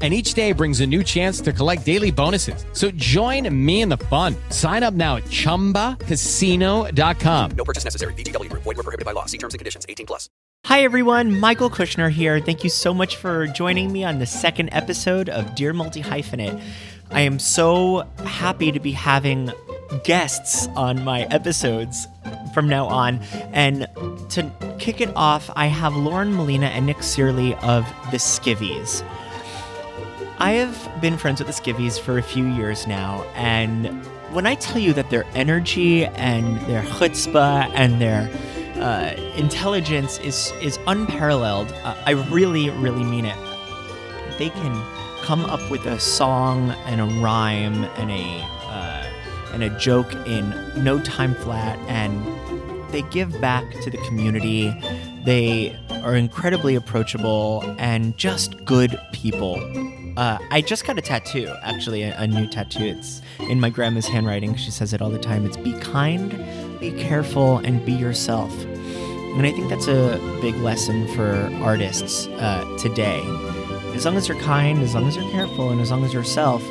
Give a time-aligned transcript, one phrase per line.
[0.00, 2.64] And each day brings a new chance to collect daily bonuses.
[2.72, 4.34] So join me in the fun.
[4.48, 7.50] Sign up now at chumbacasino.com.
[7.50, 8.14] No purchase necessary.
[8.14, 8.62] VGW Group.
[8.62, 9.26] Void were prohibited by law.
[9.26, 9.84] See terms and conditions.
[9.86, 10.30] 18 plus.
[10.66, 11.38] Hi, everyone.
[11.38, 12.38] Michael Kushner here.
[12.40, 16.60] Thank you so much for joining me on the second episode of Dear Multi Hyphenate.
[17.10, 19.50] I am so happy to be having
[20.04, 22.06] guests on my episodes
[22.54, 23.20] from now on.
[23.52, 23.88] And
[24.30, 29.02] to kick it off, I have Lauren Molina and Nick Cearley of the Skivvies.
[30.40, 33.88] I have been friends with the Skivvies for a few years now, and
[34.32, 38.30] when I tell you that their energy and their chutzpah and their
[38.76, 43.36] uh, intelligence is is unparalleled, uh, I really, really mean it.
[44.38, 44.82] They can
[45.20, 49.06] come up with a song and a rhyme and a uh,
[49.52, 50.48] and a joke in
[50.82, 52.18] no time flat, and
[52.90, 54.72] they give back to the community.
[55.26, 59.60] They are incredibly approachable and just good people.
[60.16, 62.84] Uh, I just got a tattoo, actually, a, a new tattoo.
[62.84, 64.54] It's in my grandma's handwriting.
[64.56, 65.46] She says it all the time.
[65.46, 66.30] It's be kind,
[66.80, 68.52] be careful, and be yourself.
[68.64, 73.20] And I think that's a big lesson for artists uh, today.
[73.94, 76.22] As long as you're kind, as long as you're careful, and as long as you're
[76.22, 76.62] yourself,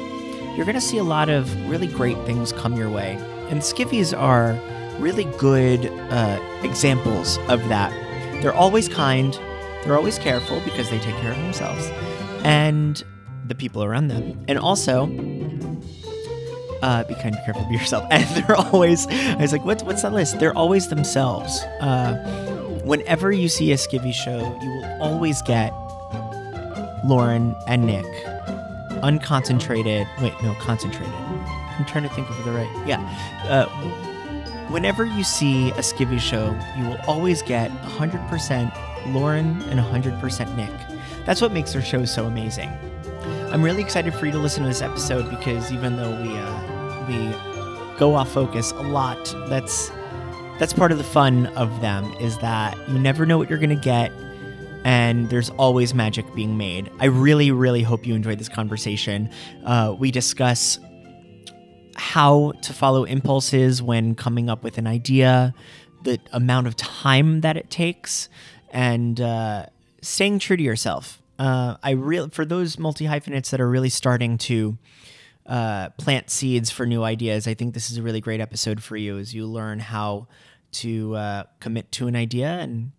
[0.55, 3.13] you're going to see a lot of really great things come your way.
[3.49, 4.59] And skivvies are
[4.99, 7.91] really good uh, examples of that.
[8.41, 9.33] They're always kind,
[9.83, 11.89] they're always careful because they take care of themselves
[12.43, 13.03] and
[13.49, 14.45] the people around them.
[14.47, 15.03] And also,
[16.81, 18.05] uh, be kind, be careful, be yourself.
[18.11, 20.39] And they're always, I was like, what, what's that list?
[20.39, 21.59] They're always themselves.
[21.81, 22.15] Uh,
[22.85, 25.73] whenever you see a skivvy show, you will always get
[27.05, 28.05] Lauren and Nick
[29.01, 30.07] unconcentrated.
[30.21, 31.13] Wait, no, concentrated.
[31.13, 32.87] I'm trying to think of the right.
[32.87, 32.99] Yeah.
[33.43, 33.67] Uh,
[34.69, 40.71] whenever you see a skivvy show, you will always get 100% Lauren and 100% Nick.
[41.25, 42.71] That's what makes their show so amazing.
[43.51, 47.05] I'm really excited for you to listen to this episode because even though we uh,
[47.07, 49.17] we go off focus a lot,
[49.49, 49.89] that's
[50.59, 53.75] that's part of the fun of them is that you never know what you're gonna
[53.75, 54.11] get,
[54.83, 56.91] and there's always magic being made.
[56.99, 59.31] I really, really hope you enjoyed this conversation.
[59.65, 60.77] Uh, we discuss
[61.95, 65.55] how to follow impulses when coming up with an idea,
[66.03, 68.29] the amount of time that it takes,
[68.69, 69.65] and uh,
[70.03, 71.18] staying true to yourself.
[71.39, 74.77] Uh, I real for those multi hyphenates that are really starting to
[75.45, 77.47] uh, plant seeds for new ideas.
[77.47, 80.27] I think this is a really great episode for you as you learn how
[80.73, 82.91] to uh, commit to an idea and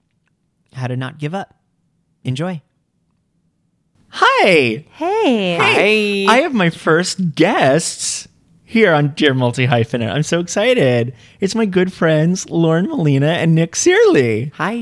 [0.72, 1.54] how to not give up.
[2.24, 2.62] Enjoy.
[4.08, 4.84] Hi.
[4.90, 6.26] Hey.
[6.26, 8.26] I have my first guests
[8.70, 10.12] here on Dear Multi Hyphenate.
[10.14, 11.12] I'm so excited.
[11.40, 14.52] It's my good friends Lauren Molina and Nick Cearley.
[14.54, 14.76] Hi.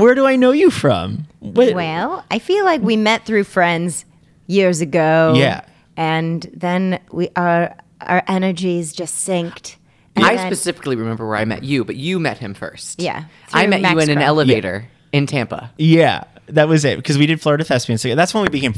[0.00, 1.26] Where do I know you from?
[1.40, 4.06] What- Well, I feel like we met through friends
[4.46, 5.34] years ago.
[5.36, 5.60] Yeah.
[5.96, 9.76] And then we our our energies just synced.
[10.16, 12.98] And I then- specifically remember where I met you, but you met him first.
[13.00, 14.24] Yeah, I through met you Max in an Pro.
[14.26, 15.70] elevator in Tampa.
[15.76, 18.16] Yeah, that was it because we did Florida Thespians together.
[18.16, 18.72] That's when we became.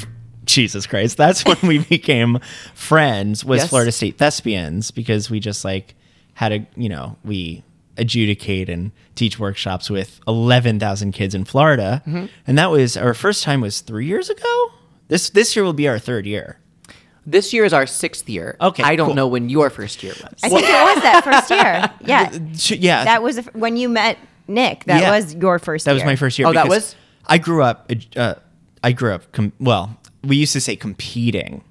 [0.47, 2.39] Jesus Christ, that's when we became
[2.75, 3.45] friends.
[3.45, 3.69] Was Yes.
[3.69, 5.95] Florida State Thespians because we just like
[6.35, 7.63] had a you know we
[7.99, 12.27] adjudicate and teach workshops with eleven thousand kids in Florida, Mm-hmm.
[12.47, 14.71] and that was our first time was three years ago.
[15.09, 16.59] This this year will be our third year.
[17.29, 18.57] This year is our sixth year.
[18.61, 19.15] Okay, I don't cool.
[19.17, 20.35] know when your first year was.
[20.45, 21.91] I think it was that first year.
[22.07, 22.77] Yeah.
[22.79, 24.17] Yeah, That was when you met
[24.47, 24.85] Nick.
[24.85, 25.11] That Yeah.
[25.11, 26.47] was your first That was my first year.
[26.47, 26.95] Oh, that was?
[27.27, 27.91] I grew up.
[28.15, 28.35] Uh,
[28.85, 29.33] I grew up.
[29.33, 31.63] Com- well, we used to say competing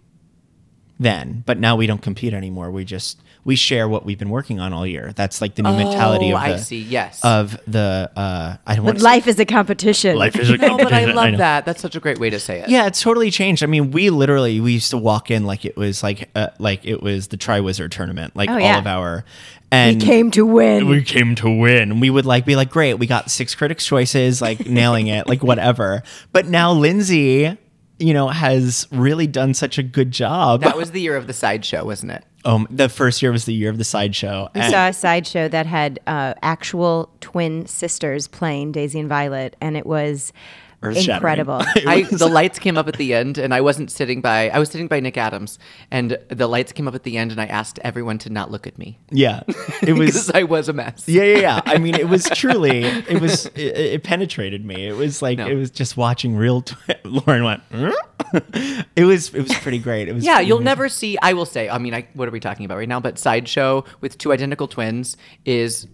[0.98, 2.72] then, but now we don't compete anymore.
[2.72, 5.12] We just we share what we've been working on all year.
[5.14, 6.80] That's like the new mentality Oh, of the I see.
[6.80, 7.20] Yes.
[7.24, 10.18] of the uh I don't want But life is a competition.
[10.18, 11.38] life is a no, but I love know.
[11.40, 11.66] that.
[11.66, 12.70] That's such a great way to say it.
[12.70, 13.62] Yeah, it's totally changed.
[13.62, 16.86] I mean, we literally we used to walk in like it was like uh, like
[16.86, 18.80] it was the Triwizard tournament, like Oh, all yeah.
[18.80, 19.26] of our
[19.72, 20.88] And we and came to win.
[20.88, 22.00] we came to win.
[22.00, 25.44] We would like be like, great, we got six critics' choices, like nailing it, like
[25.44, 26.04] whatever.
[26.32, 27.58] But now Lindsay,
[28.00, 30.62] you know, has really done such a good job.
[30.62, 32.26] That was the year of the sideshow, wasn't it?
[32.46, 34.50] um, the first year was the year of the sideshow.
[34.54, 39.56] We and- saw a sideshow that had uh, actual twin sisters playing Daisy and Violet,
[39.60, 40.65] and it was Earth-shattering.
[40.84, 41.62] Incredible.
[41.88, 44.50] I, the lights came up at the end, and I wasn't sitting by.
[44.50, 45.60] I was sitting by Nick Adams,
[45.92, 48.68] and the lights came up at the end, and I asked everyone to not look
[48.68, 49.44] at me yeah,
[49.82, 50.30] it was.
[50.32, 51.08] I was a mess.
[51.08, 51.62] Yeah, yeah, yeah.
[51.66, 54.88] I mean, it was truly, it was, it, it penetrated me.
[54.88, 55.48] It was like, No.
[55.48, 56.62] it was just watching real.
[56.62, 57.62] Tw- Lauren went.
[57.72, 58.82] "Huh?" Hmm?
[58.96, 60.08] it was, it was pretty great.
[60.08, 60.26] It was.
[60.26, 60.66] Yeah, you'll amazing.
[60.66, 61.18] never see.
[61.22, 61.70] I will say.
[61.70, 63.00] I mean, I, what are we talking about right now?
[63.00, 65.88] But sideshow with two identical twins is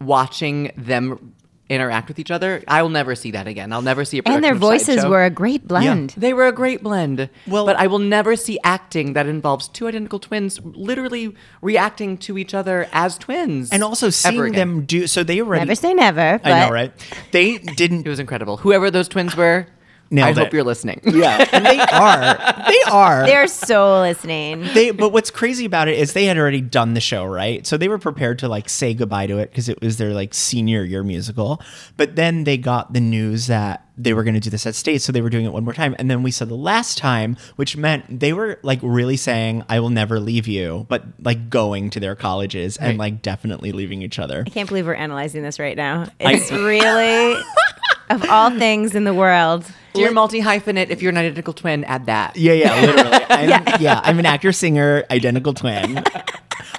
[0.00, 1.33] watching them
[1.68, 2.62] interact with each other.
[2.68, 3.72] I will never see that again.
[3.72, 5.10] I'll never see a and their production of voices Sideshow.
[5.10, 6.14] were a great blend.
[6.16, 7.30] They were a great blend.
[7.46, 12.36] Well- but I will never see acting that involves two identical twins literally reacting to
[12.36, 13.70] each other as twins.
[13.70, 15.06] and also ever seeing them do.
[15.06, 15.60] So they already.
[15.64, 16.38] Never say never.
[16.42, 16.92] But I know, right?
[17.32, 18.58] They didn't It was incredible.
[18.58, 19.66] Whoever those twins were,
[20.14, 21.00] Nailed I hope you're listening.
[21.04, 22.64] Yeah, and they are.
[22.68, 23.26] They are.
[23.26, 24.62] They're so listening.
[24.74, 27.76] they but what's crazy about it is they had already done the show right so
[27.76, 30.84] they were prepared to like say goodbye to it because it was their like senior
[30.84, 31.60] year musical
[31.96, 35.00] but then they got the news that they were going to do this at state
[35.00, 37.36] so they were doing it one more time and then we saw the last time
[37.56, 41.90] which meant they were like really saying i will never leave you but like going
[41.90, 45.58] to their colleges and like definitely leaving each other I can't believe we're analyzing this
[45.58, 46.06] right now.
[46.20, 47.34] It's really,
[48.10, 49.64] of all things in the world,
[49.94, 52.36] Dear multi hyphenate, if you're an identical twin, add that.
[52.36, 53.24] Yeah, yeah, literally.
[53.30, 54.00] I'm, yeah.
[54.02, 56.02] I'm an actor, singer, identical twin.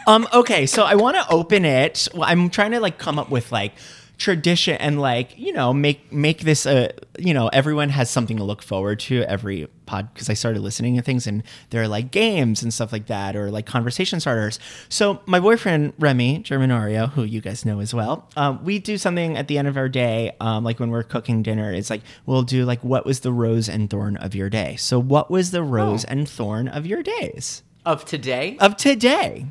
[0.08, 2.08] Um, okay, so I want to open it.
[2.14, 3.74] Well, I'm trying to like come up with like
[4.18, 8.44] tradition and like you know make make this a you know everyone has something to
[8.44, 12.12] look forward to every pod because I started listening to things and there are like
[12.12, 14.60] games and stuff like that or like conversation starters.
[14.90, 19.38] So my boyfriend Remy Germanario, who you guys know as well, um, we do something
[19.38, 21.72] at the end of our day, um, like when we're cooking dinner.
[21.72, 24.76] It's like we'll do like what was the rose and thorn of your day.
[24.78, 28.58] So what was the rose and thorn of your days Of today?
[28.60, 29.46] of today?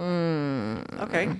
[0.00, 1.30] Okay.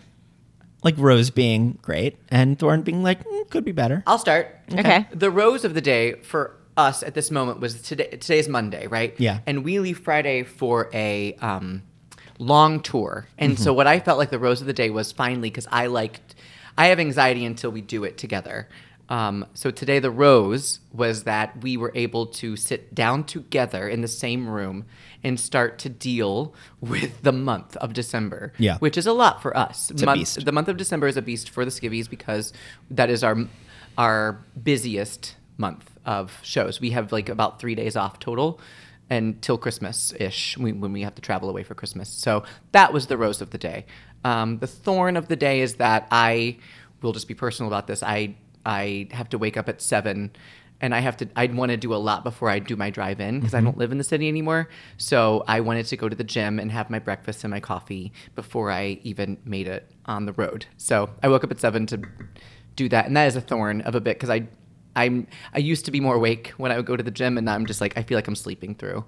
[0.82, 4.02] Like rose being great and thorn being like "Mm, could be better.
[4.06, 4.56] I'll start.
[4.72, 5.06] Okay.
[5.12, 8.08] The rose of the day for us at this moment was today.
[8.08, 9.14] Today's Monday, right?
[9.18, 9.40] Yeah.
[9.46, 11.82] And we leave Friday for a um,
[12.38, 13.26] long tour.
[13.38, 13.62] And Mm-hmm.
[13.62, 16.34] so what I felt like the rose of the day was finally because I liked.
[16.78, 18.68] I have anxiety until we do it together.
[19.10, 24.02] Um, so today the rose was that we were able to sit down together in
[24.02, 24.84] the same room
[25.24, 28.52] and start to deal with the month of December.
[28.56, 28.78] Yeah.
[28.78, 29.90] Which is a lot for us.
[30.00, 32.52] Month- the month of December is a beast for the skivvies because
[32.92, 33.36] that is our
[33.98, 36.80] our busiest month of shows.
[36.80, 38.60] We have like about three days off total
[39.10, 42.08] until Christmas ish when we have to travel away for Christmas.
[42.08, 43.86] So that was the rose of the day.
[44.24, 46.58] Um, the thorn of the day is that I
[47.02, 48.02] will just be personal about this.
[48.02, 50.32] I I have to wake up at seven.
[50.82, 51.28] And I have to.
[51.36, 53.92] I'd want to do a lot before I do my drive-in because I don't live
[53.92, 54.70] in the city anymore.
[54.96, 58.14] So I wanted to go to the gym and have my breakfast and my coffee
[58.34, 60.64] before I even made it on the road.
[60.78, 62.00] So I woke up at seven to
[62.76, 64.48] do that, and that is a thorn of a bit because I,
[64.96, 67.44] I'm I used to be more awake when I would go to the gym, and
[67.44, 69.04] now I'm just like I feel like I'm sleeping through,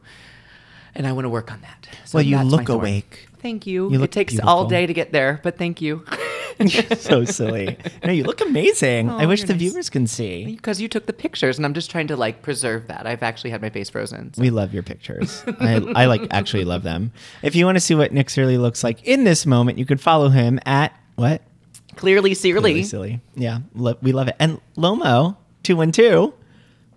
[0.94, 1.88] and I want to work on that.
[2.04, 3.28] So Well, you look awake.
[3.38, 3.90] Thank you.
[3.90, 6.04] You look it takes all day to get there, but thank you.
[6.98, 7.76] so silly.
[8.04, 9.10] No, you look amazing.
[9.10, 9.58] Oh, I wish the nice.
[9.58, 10.44] viewers can see.
[10.44, 13.06] Because you took the pictures, and I'm just trying to like preserve that.
[13.06, 14.32] I've actually had my face frozen.
[14.34, 15.42] so- We love your pictures.
[15.58, 17.10] I, I like actually love them.
[17.42, 19.98] If you want to see what Nick Cearley looks like in this moment, you can
[19.98, 21.42] follow him at what?
[21.96, 22.70] Clearly, Cearley.
[22.70, 23.20] Really silly.
[23.34, 24.36] Yeah, lo- we love it.
[24.38, 26.34] And Lomo two one two,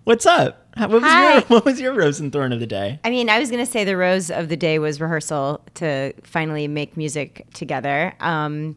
[0.04, 0.66] what's up?
[0.76, 1.32] How, what was Hi.
[1.32, 3.00] your what was your rose and thorn of the day?
[3.04, 6.12] I mean, I was going to say the rose of the day was rehearsal to
[6.22, 8.76] finally make music together um,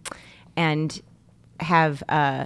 [0.55, 1.01] and
[1.59, 2.45] have uh,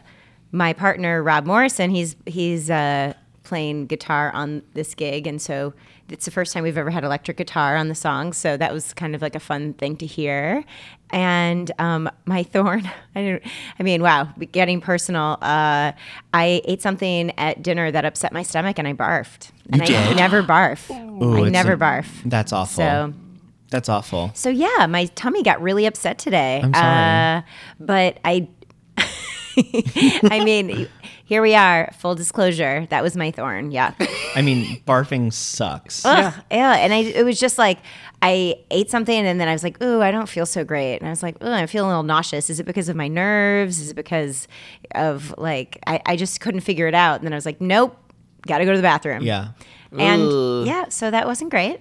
[0.51, 1.91] my partner Rob Morrison.
[1.91, 5.73] He's he's uh, playing guitar on this gig, and so
[6.10, 8.33] it's the first time we've ever had electric guitar on the song.
[8.33, 10.63] So that was kind of like a fun thing to hear.
[11.12, 13.39] And um, my thorn, I.
[13.79, 15.38] I mean, wow, getting personal.
[15.41, 15.91] Uh,
[16.33, 19.51] I ate something at dinner that upset my stomach, and I barfed.
[19.72, 20.17] And I did?
[20.17, 20.89] never barf.
[21.22, 22.07] Ooh, I never a- barf.
[22.25, 22.83] That's awful.
[22.83, 23.13] So,
[23.69, 24.31] That's awful.
[24.33, 26.62] so yeah, my tummy got really upset today.
[26.63, 27.38] I'm sorry.
[27.38, 27.41] Uh,
[27.79, 28.48] but I,
[30.31, 30.88] I mean,
[31.25, 31.91] here we are.
[32.00, 33.72] Full disclosure, that was my thorn.
[33.72, 33.93] Yeah.
[34.36, 36.05] I mean, barfing sucks.
[36.05, 36.74] Ugh, yeah.
[36.74, 37.79] And I, it was just like
[38.22, 40.98] I ate something and then I was like, ooh, I don't feel so great.
[40.98, 42.50] And I was like, ooh, I'm feeling a little nauseous.
[42.50, 43.79] Is it because of my nerves?
[43.79, 44.48] Is it because
[44.95, 47.15] of like I, I just couldn't figure it out?
[47.15, 47.98] And then I was like, nope,
[48.48, 49.24] got to go to the bathroom.
[49.24, 49.50] Yeah.
[49.91, 51.79] And yeah, so that wasn't great.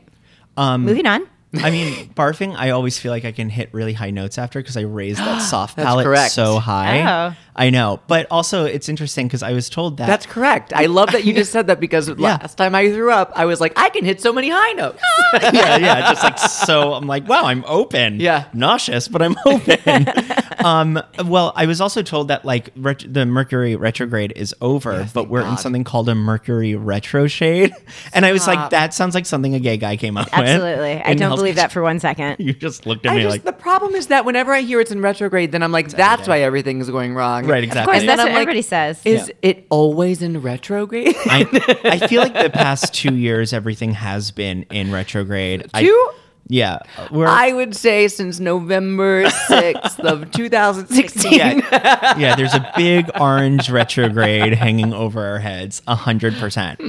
[0.56, 1.26] Um, Moving on.
[1.54, 4.76] I mean, barfing, I always feel like I can hit really high notes after because
[4.76, 6.32] I raised that soft That's palate correct.
[6.32, 7.30] so high.
[7.30, 7.36] Oh.
[7.54, 8.00] I know.
[8.06, 10.06] But also, it's interesting because I was told that.
[10.06, 10.72] That's correct.
[10.74, 13.60] I love that you just said that because last time I threw up, I was
[13.60, 15.02] like, I can hit so many high notes.
[15.42, 16.00] yeah, yeah.
[16.10, 18.20] Just like so, I'm like, wow, I'm open.
[18.20, 18.46] Yeah.
[18.54, 20.06] nauseous, but I'm open.
[20.64, 25.28] um, well, I was also told that like ret- the Mercury retrograde is over, but
[25.28, 27.74] we're in something called a Mercury retrograde,
[28.14, 30.34] and I was like, that sounds like something a gay guy came up with.
[30.34, 31.02] Absolutely.
[31.02, 32.36] I don't believe that for one second.
[32.42, 34.80] You just looked at I me just, like, the problem is that whenever I hear
[34.80, 37.46] it's in retrograde, then I'm like, that's why everything's going wrong.
[37.46, 37.92] right, Of exactly.
[37.92, 39.00] course, And that's then what I'm like, everybody says.
[39.04, 41.14] Is it always in retrograde?
[41.26, 45.68] I, I feel like the past two years, everything has been in retrograde.
[45.74, 46.10] I- Two?
[46.48, 46.80] yeah,
[47.10, 51.32] we're, I would say since November 6th of 2016.
[51.32, 52.34] yeah, yeah.
[52.36, 56.80] There's a big orange retrograde hanging over our heads, a hundred percent.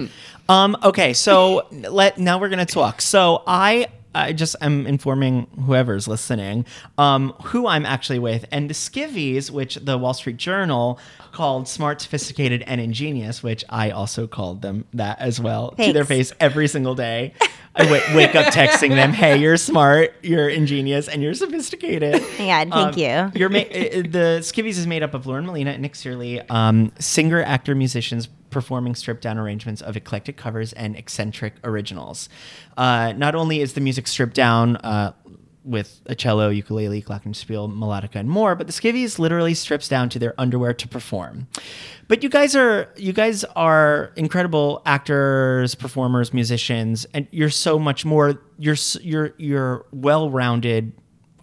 [0.50, 0.76] Um.
[0.84, 1.14] Okay.
[1.14, 3.02] So let now we're gonna talk.
[3.02, 3.88] So I.
[4.16, 6.66] I just am informing whoever's listening
[6.98, 8.46] um, who I'm actually with.
[8.52, 11.00] And the skivvies, which the Wall Street Journal
[11.32, 16.06] called smart, sophisticated, and ingenious, which I also called them that as well to their
[16.06, 17.34] face every single day.
[17.76, 22.22] I w- wake up texting them, hey, you're smart, you're ingenious, and you're sophisticated.
[22.38, 23.10] Yeah, thank you.
[23.10, 26.44] Um, You're ma- uh, the Skivvies is made up of Lauren Molina and Nick Cearley,
[26.52, 32.30] um, singer, actor, musicians performing stripped down arrangements of eclectic covers and eccentric originals.
[32.78, 34.78] Uh, not only is the music stripped down.
[34.78, 35.12] Uh,
[35.66, 40.20] with a cello, ukulele, glockenspiel, melodica, and more, but the Skivvies literally strips down to
[40.20, 41.48] their underwear to perform.
[42.08, 48.04] But you guys are you guys are incredible actors, performers, musicians, and you're so much
[48.04, 48.42] more.
[48.58, 50.92] You're you're you're well-rounded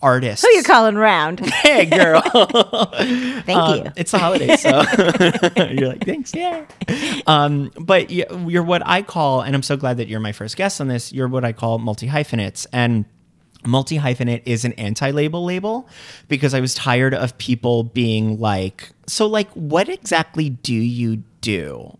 [0.03, 0.45] artists.
[0.47, 1.41] Who you calling round?
[1.61, 2.21] Hey, girl.
[2.95, 3.93] Thank Um, you.
[3.97, 4.83] It's the holidays, so
[5.71, 6.65] you're like, thanks, yeah.
[7.27, 10.57] Um, but you- you're what I call, and I'm so glad that you're my first
[10.57, 11.13] guest on this.
[11.13, 13.05] You're what I call multi hyphenates, and
[13.67, 15.87] multi hyphenate is an anti-label label
[16.29, 21.97] because I was tired of people being like, so like, what exactly do you do?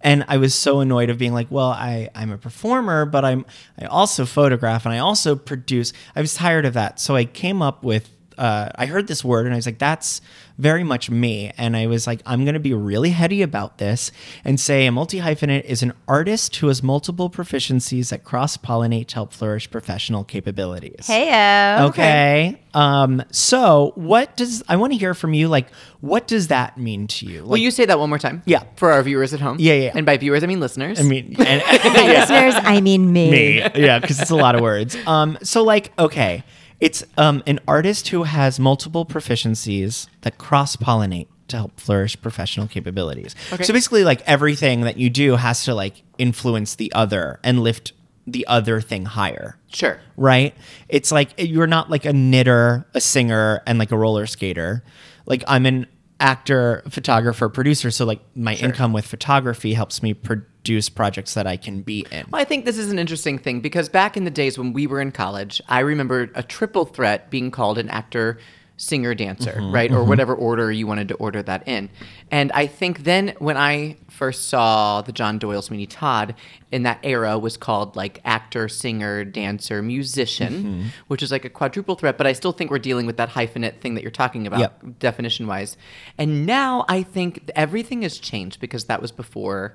[0.00, 3.44] And I was so annoyed of being like, well, I, I'm a performer, but I'm
[3.78, 5.92] I also photograph and I also produce.
[6.16, 6.98] I was tired of that.
[7.00, 10.22] So I came up with uh, I heard this word and I was like, that's
[10.56, 11.52] very much me.
[11.58, 14.10] And I was like, I'm going to be really heady about this
[14.44, 19.08] and say a multi hyphenate is an artist who has multiple proficiencies that cross pollinate
[19.08, 21.06] to help flourish professional capabilities.
[21.06, 21.90] Heyo.
[21.90, 22.58] Okay.
[22.72, 25.48] Um, so what does I want to hear from you?
[25.48, 25.70] Like,
[26.00, 27.44] what does that mean to you?
[27.44, 28.42] Will you say that one more time?
[28.46, 28.62] Yeah.
[28.76, 29.56] For our viewers at home?
[29.60, 29.92] Yeah, yeah, yeah.
[29.96, 30.98] And by viewers, I mean listeners.
[30.98, 33.30] I mean, and, By listeners, I mean me.
[33.30, 33.56] me.
[33.74, 34.96] Yeah, because it's a lot of words.
[35.06, 36.42] Um, so like, okay,
[36.80, 42.66] it's um an artist who has multiple proficiencies that cross pollinate to help flourish professional
[42.66, 43.34] capabilities.
[43.62, 47.92] So basically, like everything that you do has to like influence the other and lift
[48.26, 49.58] the other thing higher.
[49.72, 50.00] Sure.
[50.16, 50.54] Right?
[50.88, 54.82] It's like you're not like a knitter, a singer, and like a roller skater.
[55.26, 55.86] Like I'm an
[56.20, 57.90] actor, photographer, producer.
[57.90, 62.26] So like my income with photography helps me produce projects that I can be in.
[62.30, 64.86] Well, I think this is an interesting thing because back in the days when we
[64.86, 68.38] were in college, I remember a triple threat being called an actor,
[68.82, 69.92] singer, dancer, Mm-hmm, right?
[69.92, 71.90] Or whatever order you wanted to order that in.
[72.30, 76.34] And I think then when I first saw the John Doyle Sweeney Todd
[76.72, 80.86] in that era was called like actor, singer, dancer, musician, Mm-hmm.
[81.08, 83.80] which is like a quadruple threat, but I still think we're dealing with that hyphenate
[83.80, 84.98] thing that you're talking about Yep.
[84.98, 85.76] definition wise.
[86.16, 89.74] And now I think everything has changed because that was before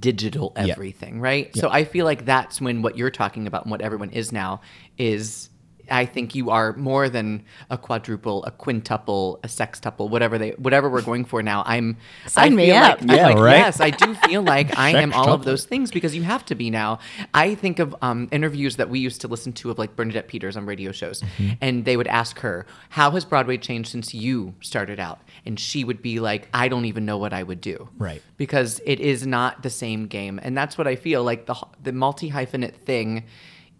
[0.00, 1.54] digital everything, right?
[1.56, 4.62] So I feel like that's when what you're talking about and what everyone is now
[4.96, 5.50] is
[5.90, 10.88] I think you are more than a quadruple, a quintuple, a sextuple, whatever they whatever
[10.90, 11.62] we're going for now.
[11.66, 13.00] I'm Sign I me feel up.
[13.00, 13.56] like, I'm Yeah, like, right?
[13.58, 16.54] Yes, I do feel like I am all of those things because you have to
[16.54, 16.98] be now.
[17.32, 20.56] I think of um, interviews that we used to listen to of like Bernadette Peters
[20.56, 21.52] on radio shows, Mm-hmm.
[21.60, 25.84] and they would ask her, "How has Broadway changed since you started out?" And she
[25.84, 28.22] would be like, "I don't even know what I would do." Right.
[28.36, 31.92] Because it is not the same game, and that's what I feel like the the
[31.92, 33.24] multi hyphenate thing.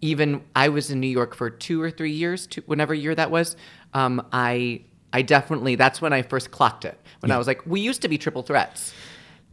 [0.04, 3.30] Even I was in New York for two or three years, two, whenever year that
[3.30, 3.56] was.
[3.92, 4.82] Um, I
[5.12, 6.98] I definitely that's when I first clocked it.
[7.20, 8.92] When I was like, we used to be triple threats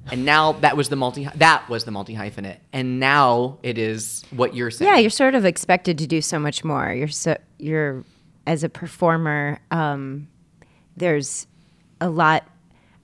[0.09, 4.23] and now that was the multi that was the multi hyphenate and now it is
[4.31, 6.91] what you're saying Yeah, you're sort of expected to do so much more.
[6.91, 8.03] You're so you're
[8.47, 9.59] as a performer.
[9.69, 10.27] Um,
[10.97, 11.47] there's
[11.99, 12.47] a lot.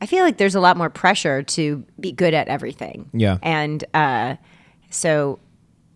[0.01, 3.09] I feel like there's a lot more pressure to be good at everything.
[3.13, 3.37] Yeah.
[3.41, 4.35] And uh,
[4.89, 5.39] so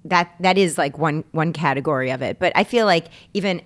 [0.05, 2.39] that that is like one one category of it.
[2.39, 3.62] But I feel like even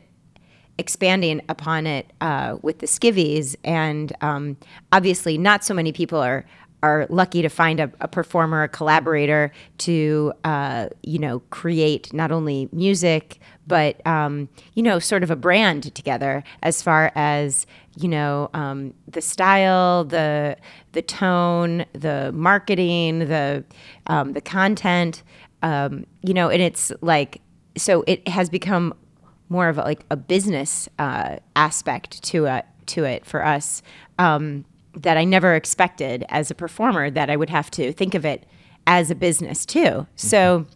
[0.78, 4.58] expanding upon it uh, with the skivvies, and um,
[4.92, 6.46] obviously, not so many people are
[6.84, 12.32] are lucky to find a, a performer, a collaborator to uh, you know create not
[12.32, 17.66] only music but um, you know sort of a brand together as far as
[17.98, 20.58] you know um, the style, the
[20.92, 23.64] the tone, the marketing, the
[24.08, 25.24] um, the content.
[25.66, 27.42] Um, you know, and it's like
[27.76, 28.94] so it has become
[29.50, 33.82] more of a, like a business uh, aspect to it to it for us
[34.20, 34.64] um,
[34.96, 38.46] that I never expected as a performer that I would have to think of it
[38.86, 40.06] as a business too.
[40.16, 40.68] So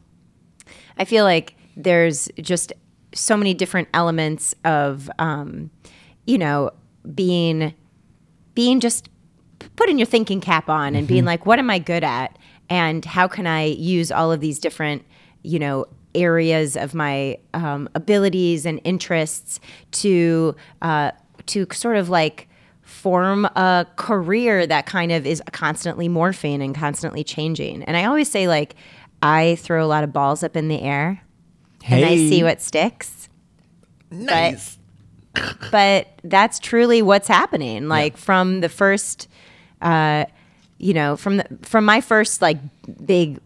[0.98, 2.74] I feel like there's just
[3.14, 5.70] so many different elements of um,
[6.26, 6.72] you know
[7.14, 7.76] being
[8.56, 9.08] being just
[9.76, 12.39] putting your thinking cap on and being like what am I good at
[12.70, 15.04] and how can I use all of these different
[15.44, 15.86] you know
[16.16, 19.60] areas of my um, abilities and interests
[19.92, 21.12] to uh,
[21.48, 22.48] to sort of like
[22.82, 27.84] form a career that kind of is constantly morphing and constantly changing.
[27.84, 28.76] And I always say like
[29.22, 31.22] I throw a lot of balls up in the air
[31.88, 33.30] and I see what sticks.
[34.12, 34.78] Nice.
[35.34, 37.88] But, but that's truly what's happening.
[37.88, 39.28] Like from the first
[39.82, 40.26] uh,
[40.80, 42.58] you know, from the from my first like
[43.06, 43.40] big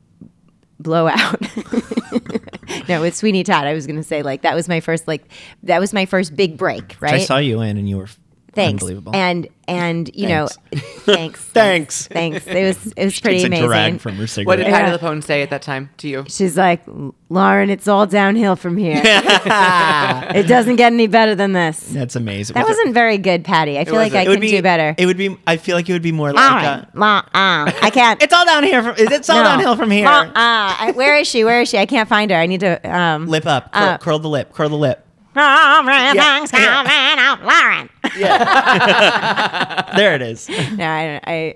[0.79, 1.41] blowout.
[2.89, 5.23] no, with Sweeney Todd, I was going to say like that was my first like
[5.63, 7.13] that was my first big break, Which right?
[7.15, 8.07] I saw you in, and you were
[8.55, 8.81] Thanks.
[8.83, 9.15] unbelievable.
[9.15, 10.57] And and you Thanks.
[10.57, 12.07] know, thanks, Thanks.
[12.07, 12.45] thanks.
[12.47, 13.65] It was it was She pretty takes a amazing.
[13.67, 16.25] drag from her What did Patti LuPone say at that time to you?
[16.27, 16.81] She's like,
[17.29, 19.01] Lauren, it's all downhill from here.
[19.03, 21.79] it doesn't get any better than this.
[21.79, 22.55] That's amazing.
[22.55, 23.77] That was wasn't very good, Patty.
[23.79, 24.27] I feel like wasn't.
[24.27, 24.95] I It can be do better.
[24.97, 25.37] It would be.
[25.47, 26.51] I feel like it would be more like.
[26.63, 28.21] Lauren, A, La- uh, I can't.
[28.21, 28.83] it's all down here.
[28.83, 29.43] From, it's all No.
[29.43, 30.05] downhill from here.
[30.05, 31.43] La- uh, I- where is she?
[31.43, 31.77] Where is she?
[31.77, 32.37] I can't find her.
[32.37, 32.79] I need to.
[32.95, 33.71] Um, lip up.
[33.71, 34.51] Curl, Uh, curl the lip.
[34.53, 35.05] Curl the lip.
[35.35, 37.89] Everything's coming out, Lauren.
[39.95, 40.49] There it is.
[40.49, 41.55] no, I, I,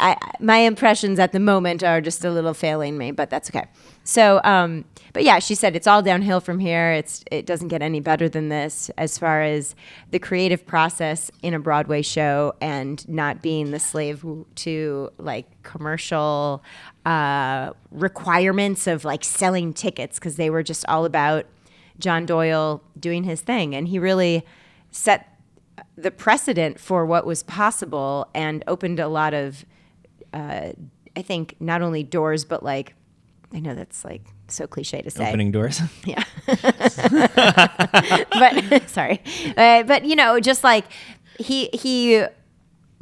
[0.00, 3.64] I, my impressions at the moment are just a little failing me, but that's okay.
[4.02, 4.84] So, um,
[5.14, 6.92] but yeah, she said it's all downhill from here.
[6.92, 9.74] It's it doesn't get any better than this as far as
[10.10, 14.24] the creative process in a Broadway show and not being the slave
[14.56, 16.62] to like commercial
[17.06, 21.46] uh, requirements of like selling tickets because they were just all about
[21.98, 24.44] John Doyle doing his thing, and he really
[24.90, 25.28] set
[25.96, 29.64] the precedent for what was possible and opened a lot of
[30.32, 30.72] uh,
[31.16, 32.94] I think not only doors but like
[33.52, 35.28] I know that's like so cliche to say.
[35.28, 35.80] Opening doors.
[36.04, 36.24] yeah.
[38.32, 39.22] But sorry.
[39.56, 40.84] Uh, but you know just like
[41.38, 42.24] he he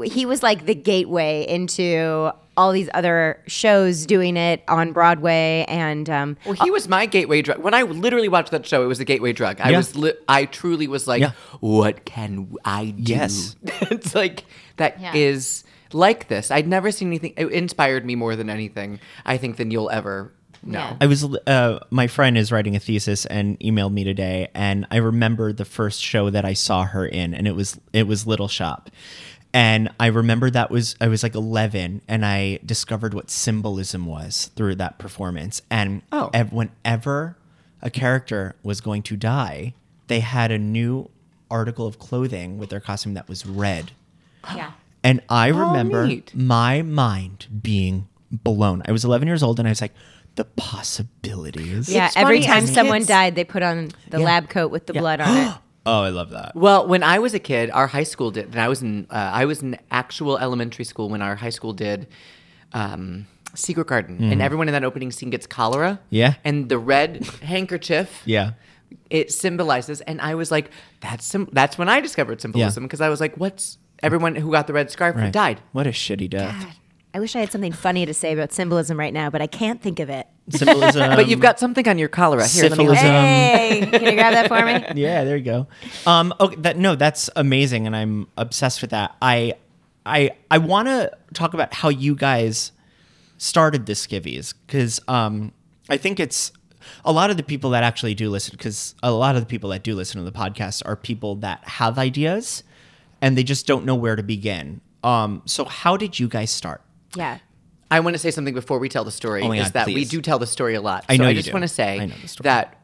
[0.02, 6.08] he was like the gateway into all these other shows doing it on Broadway and
[6.10, 7.58] um Well, he was my gateway drug.
[7.62, 9.58] When I literally watched that show, it was the gateway drug.
[9.60, 9.78] I Yeah.
[9.78, 11.32] was, li- I truly was like, Yeah.
[11.60, 13.12] what can I do?
[13.14, 13.56] Yes.
[13.64, 14.44] it's like
[14.76, 15.98] that is Yeah.
[15.98, 16.50] like this.
[16.50, 17.32] I'd never seen anything.
[17.38, 19.00] It inspired me more than anything.
[19.24, 20.78] I think than you'll ever know.
[20.78, 20.96] Yeah.
[21.00, 24.98] I was uh, my friend is writing a thesis and emailed me today, and I
[24.98, 28.46] remember the first show that I saw her in, and it was it was Little
[28.48, 28.88] Shop,
[29.54, 34.50] and I remember that was I was like eleven, and I discovered what symbolism was
[34.56, 36.30] through that performance, and Oh.
[36.32, 37.36] ev- whenever
[37.82, 39.74] a character was going to die,
[40.06, 41.10] they had a new
[41.50, 43.90] article of clothing with their costume that was red.
[44.54, 44.72] yeah
[45.04, 46.34] And I oh, remember neat.
[46.34, 48.82] my mind being blown.
[48.86, 49.92] I was 11 years old and I was like,
[50.36, 50.44] the
[51.06, 51.88] possibilities.
[51.88, 54.24] yeah It's every funny, time someone kids- died they put on the Yeah.
[54.24, 56.54] lab coat with the blood on it Oh, I love that.
[56.54, 59.14] Well, when I was a kid, our high school did, and I was in, uh,
[59.14, 62.06] I was in actual elementary school when our high school did
[62.72, 65.92] um, Secret Garden, and everyone in that opening scene gets cholera.
[65.94, 66.14] Mm-hmm.
[66.14, 66.34] Yeah.
[66.44, 68.22] and the red handkerchief.
[68.24, 68.52] Yeah.
[69.10, 73.08] it symbolizes, and I was like, that's sim- that's when I discovered symbolism because I
[73.08, 75.32] was like, what's everyone who got the red scarf Right.
[75.32, 75.60] died?
[75.72, 76.76] What a shitty death.
[77.14, 79.82] I wish I had something funny to say about symbolism right now, but I can't
[79.82, 80.26] think of it.
[80.48, 81.10] Symbolism.
[81.14, 82.70] But you've got something on your cholera here.
[82.70, 82.96] Let me look.
[82.96, 85.00] Hey, can you grab that for me?
[85.02, 85.66] yeah, there you go.
[86.06, 89.14] Um, okay, that no, that's amazing, and I'm obsessed with that.
[89.20, 89.54] I,
[90.06, 92.72] I, I want to talk about how you guys
[93.36, 95.52] started the skivvies because um,
[95.90, 96.52] I think it's
[97.04, 99.70] a lot of the people that actually do listen because a lot of the people
[99.70, 102.62] that do listen to the podcast are people that have ideas
[103.20, 104.80] and they just don't know where to begin.
[105.04, 106.82] Um, so how did you guys start?
[107.16, 107.38] Yeah.
[107.90, 109.42] I want to say something before we tell the story.
[109.42, 111.04] Oh my is God, that we do tell the story a lot.
[111.08, 111.52] I so know I you just do.
[111.52, 112.44] want to say I know the story.
[112.44, 112.78] that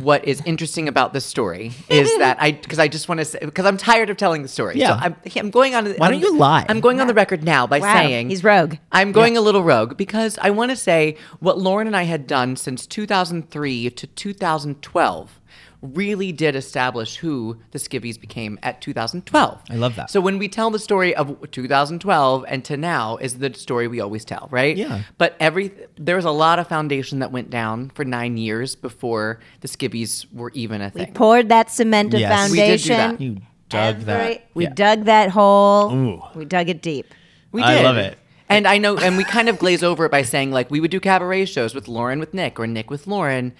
[0.00, 3.40] what is interesting about this story is that I because I just want to say
[3.40, 4.76] because I'm tired of telling the story.
[4.76, 4.90] Yeah.
[4.90, 5.92] So I'm, I'm going on.
[5.94, 6.64] Why don't you lie?
[6.68, 8.76] I'm going on the record now by Wow, saying he's rogue.
[8.92, 12.28] I'm going a little rogue because I want to say what Lauren and I had
[12.28, 15.40] done since 2003 to 2012
[15.82, 19.60] really did establish who the Skivvies became at 2012.
[19.68, 20.10] I love that.
[20.10, 24.00] So when we tell the story of 2012 and to now is the story we
[24.00, 24.76] always tell, right?
[24.76, 25.02] Yeah.
[25.18, 29.40] But every there was a lot of foundation that went down for nine years before
[29.60, 31.06] the Skivvies were even a thing.
[31.08, 32.50] We poured that cement of Yes.
[32.50, 32.96] We did do foundation.
[32.96, 33.20] that.
[33.20, 33.34] You
[33.68, 34.46] dug Every- that.
[34.54, 34.70] We Yeah.
[34.74, 35.92] dug that hole.
[35.92, 36.22] Ooh.
[36.36, 37.12] We dug it deep.
[37.50, 37.68] We did.
[37.68, 37.84] I did.
[37.84, 38.18] love it.
[38.48, 40.90] And I know, and we kind of glaze over it by saying like we would
[40.90, 43.54] do cabaret shows with Lauren with Nick or Nick with Lauren,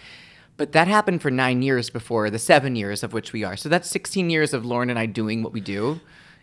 [0.56, 3.56] but that happened for nine years before the seven years of which we are.
[3.56, 6.00] So that's 16 years of Lauren and I doing what we do,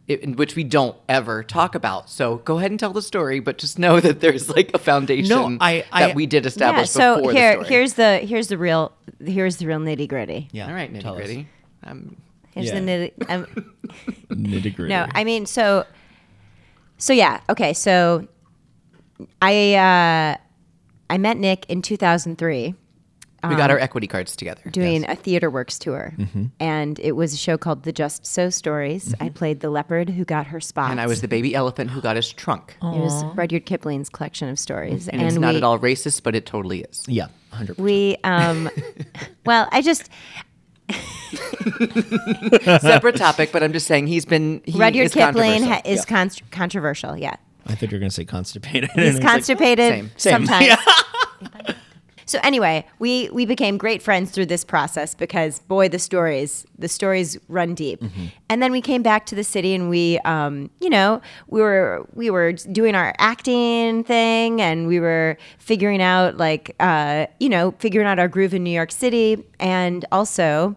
[0.10, 2.10] i- in which we don't ever talk about.
[2.10, 5.30] So go ahead and tell the story, but just know that there's like a foundation
[5.30, 6.78] no, I- I- that we did establish.
[6.80, 6.84] Yeah.
[6.84, 7.70] establish So before here, the story.
[7.76, 8.92] here's the here's the real
[9.26, 10.50] here's the real nitty gritty.
[10.52, 10.68] Yeah.
[10.68, 11.16] all right, nitty us.
[11.16, 11.48] gritty.
[11.84, 12.16] Um,
[12.56, 12.80] Here's Yeah.
[12.80, 13.30] the nitty.
[13.30, 13.46] Um,
[14.32, 14.90] Nitty gritty.
[14.90, 15.86] no, I mean so.
[16.98, 17.74] So yeah, okay.
[17.74, 18.28] So
[19.42, 20.38] I uh,
[21.12, 22.74] I met Nick in 2003
[23.48, 24.62] we got our um, equity cards together.
[24.72, 26.46] doing a theater works tour, mm-hmm.
[26.60, 29.14] and it was a show called The Just So Stories.
[29.20, 29.34] I mm-hmm.
[29.34, 32.16] played the leopard who got her spots, And I was the baby elephant who got
[32.16, 32.76] his trunk.
[32.82, 36.36] It was Rudyard Kipling's collection of stories, And, it's we, not at all racist, but
[36.36, 37.06] it totally is.
[37.08, 37.78] Yeah, hundred.
[37.78, 38.70] We um,
[39.46, 40.10] well, I just
[42.82, 46.32] Separate topic, but I'm just saying he's been he Rudyard is Kipling ha- is con-
[46.52, 47.16] controversial.
[47.16, 47.36] Yeah,
[47.68, 48.90] I thought you were gonna say constipated.
[48.92, 50.12] he's constipated Same.
[50.18, 50.46] Same.
[50.48, 51.76] sometimes.
[52.30, 56.88] So anyway, we we became great friends through this process because boy, the stories the
[56.88, 58.04] stories run deep.
[58.50, 62.06] And then we came back to the city and we um, you know we were
[62.14, 67.72] we were doing our acting thing and we were figuring out like uh, you know
[67.80, 70.76] figuring out our groove in New York City and also.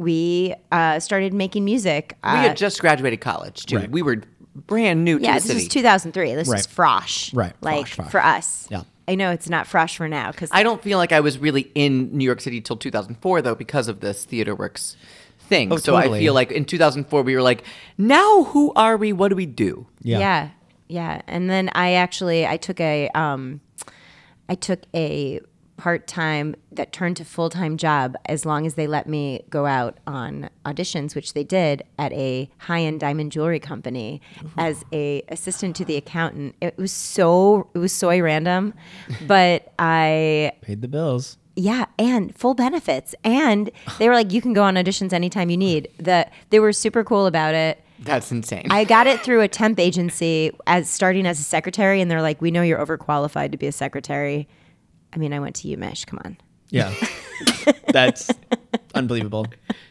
[0.00, 2.16] We uh, started making music.
[2.22, 3.78] we uh, had just graduated college too.
[3.78, 3.90] Right.
[3.90, 4.22] We were
[4.54, 5.62] brand new yeah, to this the city.
[5.62, 6.34] is 2003.
[6.36, 6.60] This Right.
[6.60, 7.34] is frosh.
[7.34, 8.10] Right, Like frosh, frosh.
[8.12, 8.68] for us.
[8.70, 8.82] Yeah.
[9.08, 11.72] I know it's not fresh for now because I don't feel like I was really
[11.74, 14.96] in New York City till 2004 though because of this Theater Works
[15.38, 15.72] thing.
[15.72, 17.64] Oh, so I feel like in 2004 we were like,
[17.96, 19.14] now who are we?
[19.14, 19.86] What do we do?
[20.02, 20.18] Yeah.
[20.18, 20.50] yeah.
[20.88, 23.62] yeah, And then I actually I took a um,
[24.48, 25.40] I took a
[25.78, 29.64] part time that turned to full time job as long as they let me go
[29.64, 34.20] out on auditions, which they did at a high end diamond jewelry company
[34.58, 36.54] as a assistant to the accountant.
[36.60, 38.74] It was so it was so random,
[39.26, 41.38] but I Paid the bills.
[41.56, 43.14] Yeah, and full benefits.
[43.24, 45.88] And they were like, you can go on auditions anytime you need.
[45.98, 47.82] The they were super cool about it.
[48.00, 48.66] That's insane.
[48.70, 52.40] I got it through a temp agency as starting as a secretary, and they're like,
[52.40, 54.46] we know you're overqualified to be a secretary.
[55.18, 56.06] I mean, I went to UMich.
[56.06, 56.36] Come on.
[56.70, 56.94] Yeah.
[57.88, 58.30] That's
[58.94, 59.46] unbelievable.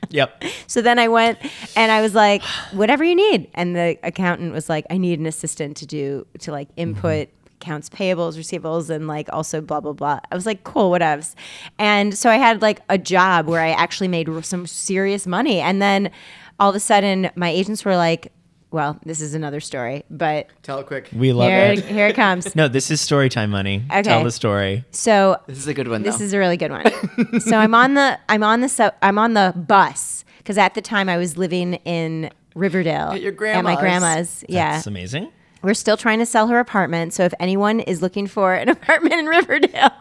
[0.08, 0.42] Yep.
[0.68, 1.38] So then I went
[1.76, 3.50] and I was like, whatever you need.
[3.54, 6.80] And the accountant was like, I need an assistant to do, to like mm-hmm.
[6.80, 7.28] input
[7.60, 10.22] accounts payables, receivables, and like also blah, blah, blah.
[10.32, 11.36] I was like, cool, whatevs.
[11.78, 15.60] And so I had like a job where I actually made some serious money.
[15.60, 16.10] And then
[16.58, 18.32] all of a sudden my agents were like,
[18.72, 21.10] well, this is another story, but Tell it quick.
[21.14, 21.86] We love here, it.
[21.86, 22.54] here it comes.
[22.56, 23.84] No, this is story time money.
[23.90, 24.04] Okay.
[24.04, 24.84] Tell the story.
[24.92, 26.04] So This is a good one.
[26.04, 26.26] This though.
[26.26, 27.40] is a really good one.
[27.42, 30.82] so I'm on the I'm on the su- I'm on the bus because at the
[30.82, 33.80] time I was living in Riverdale At your At my grandma's.
[33.80, 34.46] grandma's.
[34.50, 35.32] Yeah, That's amazing.
[35.62, 37.14] we're still trying to sell her apartment.
[37.14, 39.92] So if anyone is looking for an apartment in Riverdale,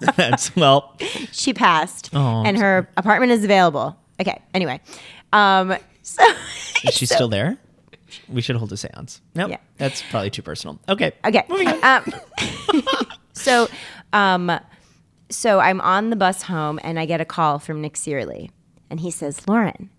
[0.16, 0.96] That's well.
[1.32, 3.96] she passed, Oh, and her apartment is available.
[4.20, 4.40] Okay.
[4.54, 4.80] Anyway,
[5.32, 6.22] um, so
[6.84, 7.56] Is she still there?
[8.32, 9.20] We should hold a séance.
[9.34, 9.58] No, Yeah.
[9.78, 10.78] that's probably too personal.
[10.88, 11.12] Okay.
[11.24, 11.44] Okay.
[11.82, 12.04] Um,
[13.32, 13.68] so,
[14.12, 14.50] um,
[15.30, 18.50] so I'm on the bus home and I get a call from Nick Cearley.
[18.90, 19.90] And he says, Lauren,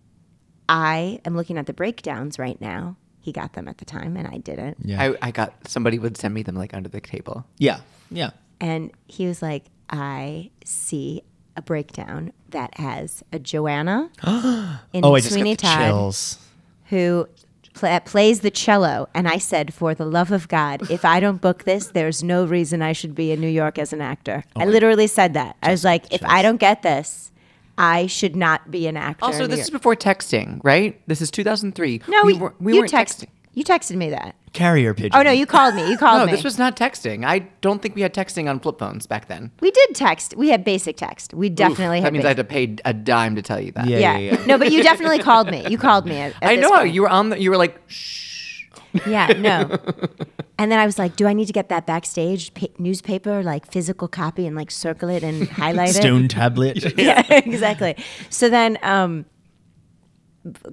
[0.70, 2.98] I am looking at the breakdowns right now.
[3.22, 4.78] He got them at the time and I didn't.
[4.84, 5.02] Yeah.
[5.02, 7.46] I, I got somebody would send me them like under the table.
[7.58, 7.80] yeah.
[8.12, 8.32] Yeah.
[8.62, 11.24] And he was like, I see
[11.58, 14.10] a breakdown that has a Joanna
[14.94, 16.38] in Oh, I just Sweeney got the Todd chills.
[16.86, 17.28] who
[17.74, 19.10] pla plays the cello.
[19.14, 22.46] And I said, for the love of God, if I don't book this, there's no
[22.46, 24.44] reason I should be in New York as an actor.
[24.56, 25.58] Oh I literally said that.
[25.62, 27.32] I was like, if I don't get this,
[27.78, 29.26] I should not be an actor.
[29.26, 31.02] Also, in New this is before texting, right?
[31.08, 32.02] This is 2003.
[32.08, 33.30] no, we, we, were, we you weren't text, texting.
[33.54, 34.36] You texted me that.
[34.54, 35.12] Carrier pigeon.
[35.14, 35.90] Oh no, you called me.
[35.90, 36.32] You called No, me.
[36.32, 37.26] this was not texting.
[37.26, 39.52] I don't think we had texting on flip phones back then.
[39.62, 40.36] we did text.
[40.36, 41.34] We had basic text.
[41.34, 42.06] We definitely that had.
[42.06, 43.88] That means I had to pay a dime to tell you that.
[43.88, 43.98] Yeah.
[44.00, 44.18] yeah.
[44.18, 44.46] yeah, yeah.
[44.46, 45.68] no, but you definitely called me.
[45.68, 46.18] You called me.
[46.18, 46.94] At, at I know point.
[46.94, 47.40] you were on the.
[47.40, 48.66] You were like, shh.
[49.08, 49.76] Yeah, no.
[50.60, 53.72] and then I was like, do I need to get that backstage pa- newspaper, like
[53.72, 55.94] physical copy, and like circle it and highlight it?
[55.96, 56.94] Stone tablet.
[56.98, 57.96] yeah, exactly.
[58.30, 59.26] So then, um,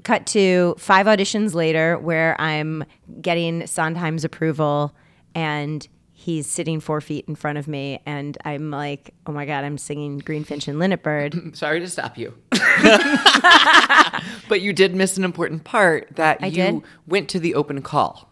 [0.04, 2.84] cut to five auditions later, where I'm
[3.20, 4.94] getting Sondheim's approval,
[5.34, 9.64] and he's sitting four feet in front of me, and I'm like, oh my god,
[9.64, 11.34] I'm singing Greenfinch and Linnet Bird.
[11.56, 12.34] Sorry to stop you.
[14.48, 16.82] but you did miss an important part that I you did?
[17.06, 18.28] went to the open call.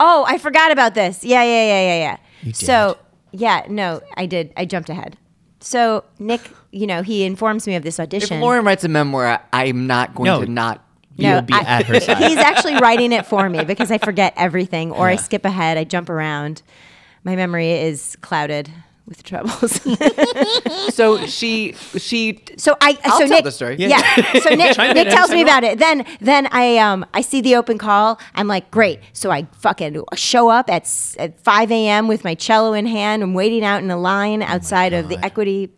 [0.00, 1.24] Oh, I forgot about this.
[1.24, 2.16] Yeah, yeah, yeah, yeah, yeah.
[2.42, 2.98] You So,
[3.32, 4.52] yeah, no, I did.
[4.56, 5.16] I jumped ahead.
[5.64, 8.36] So Nick, you know, he informs me of this audition.
[8.36, 8.42] If.
[8.42, 10.44] Lauren writes a memoir, I'm not going No.
[10.44, 10.84] to not.
[11.16, 12.18] You'll be I- at her side.
[12.18, 15.84] He's actually writing it for me because I forget everything or I skip ahead, I
[15.84, 16.60] jump around.
[17.22, 18.70] My memory is clouded
[19.06, 19.80] with troubles.
[20.90, 23.76] So she she so I I'll so tell Nick the story.
[23.78, 24.00] Yeah.
[24.40, 25.78] So Nick, Nick tells me about it.
[25.78, 28.20] Then then I um I see the open call.
[28.34, 29.00] I'm like, great.
[29.12, 32.06] So I fucking show up at s- at 5 a.m.
[32.08, 33.22] with my cello in hand.
[33.22, 35.70] I'm waiting out in a line outside of the Equity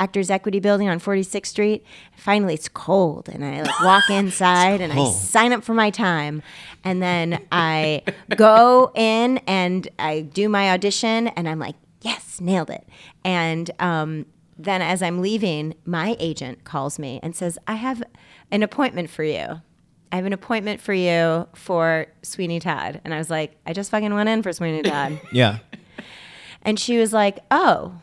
[0.00, 1.84] Actors Equity Building on 46th Street.
[2.16, 6.42] Finally, it's cold, and I like walk inside and I sign up for my time,
[6.82, 8.02] and then I
[8.36, 12.86] go in and I do my audition, and I'm like, yes, nailed it.
[13.24, 14.26] And um,
[14.58, 18.02] then as I'm leaving, my agent calls me and says, I have
[18.50, 19.60] an appointment for you.
[20.12, 23.00] I have an appointment for you for Sweeney Todd.
[23.04, 25.18] And I was like, I just fucking went in for Sweeney Todd.
[25.32, 25.58] yeah.
[26.62, 27.98] and she was like, Oh,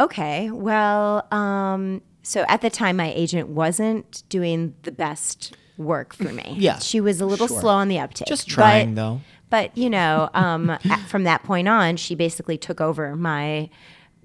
[0.00, 0.50] okay.
[0.50, 6.56] Well, um, so at the time, my agent wasn't doing the best work for me.
[6.58, 7.60] Yeah, She was a little sure.
[7.60, 8.26] slow on the uptake.
[8.28, 9.20] Just trying, though.
[9.52, 13.68] But you know, um, at- from that point on, she basically took over my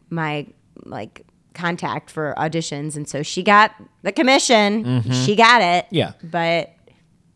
[0.09, 0.47] my
[0.85, 5.01] like contact for auditions, and so she got the commission.
[5.11, 5.85] She got it.
[5.85, 5.95] Mm-hmm.
[5.95, 6.13] Yeah.
[6.23, 6.73] But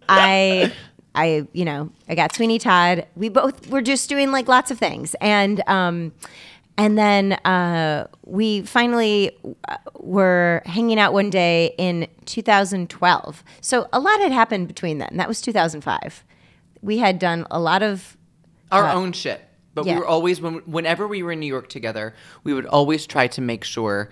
[0.10, 0.72] I.
[1.14, 3.06] I, you know, I got Sweeney Todd.
[3.18, 6.14] We both were just doing like lots of things, and um,
[6.78, 9.32] and then uh, we finally
[9.68, 13.44] uh, were hanging out one day in 2012.
[13.60, 15.18] So a lot had happened between then.
[15.18, 16.24] That was 2005.
[16.82, 18.18] We had done a lot of
[18.72, 19.42] our uh, own shit.
[19.74, 19.94] But yeah.
[19.94, 22.14] we were always when whenever we were in New York together,
[22.44, 24.10] we would always try to make sure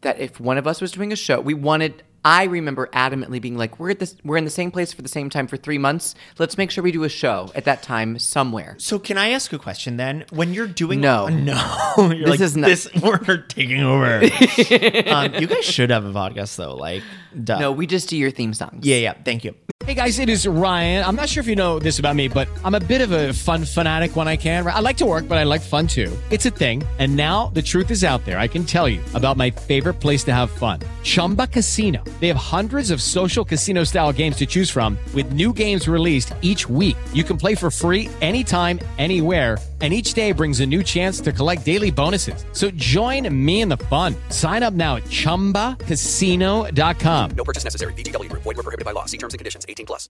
[0.00, 3.56] that if one of us was doing a show, we wanted I remember adamantly being
[3.58, 4.16] like, "We're at this.
[4.24, 6.14] We're in the same place for the same time for three months.
[6.38, 9.52] Let's make sure we do a show at that time somewhere." So can I ask
[9.52, 10.24] a question then?
[10.30, 11.28] When you're doing No.
[11.28, 11.54] no,
[11.98, 12.88] you're This like, is not- this.
[13.02, 14.16] We're taking over.
[15.06, 16.74] um, you guys should have a podcast though.
[16.76, 17.02] Like,
[17.42, 17.58] duh.
[17.58, 18.86] No, we just do your theme songs.
[18.86, 19.12] Yeah, yeah.
[19.24, 19.54] Thank you.
[19.84, 21.04] Hey guys, it is Ryan.
[21.04, 23.34] I'm not sure if you know this about me, but I'm a bit of a
[23.34, 24.66] fun fanatic when I can.
[24.66, 26.10] I like to work, but I like fun too.
[26.30, 26.82] It's a thing.
[26.98, 28.38] And now the truth is out there.
[28.38, 32.02] I can tell you about my favorite place to have fun Chumba Casino.
[32.20, 36.32] They have hundreds of social casino style games to choose from, with new games released
[36.40, 36.96] each week.
[37.12, 39.58] You can play for free anytime, anywhere.
[39.82, 42.46] And each day brings a new chance to collect daily bonuses.
[42.52, 44.14] So join me in the fun.
[44.30, 47.30] Sign up now at chumbacasino.com.
[47.36, 47.92] No purchase necessary.
[47.92, 48.44] VGW Group.
[48.44, 49.04] Void were prohibited by law.
[49.04, 49.66] See terms and conditions.
[49.68, 50.08] 18 plus.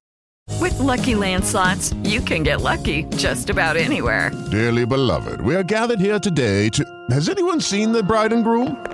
[0.61, 4.31] With Lucky Land slots, you can get lucky just about anywhere.
[4.51, 6.85] Dearly beloved, we are gathered here today to.
[7.11, 8.93] Has anyone seen the bride and groom?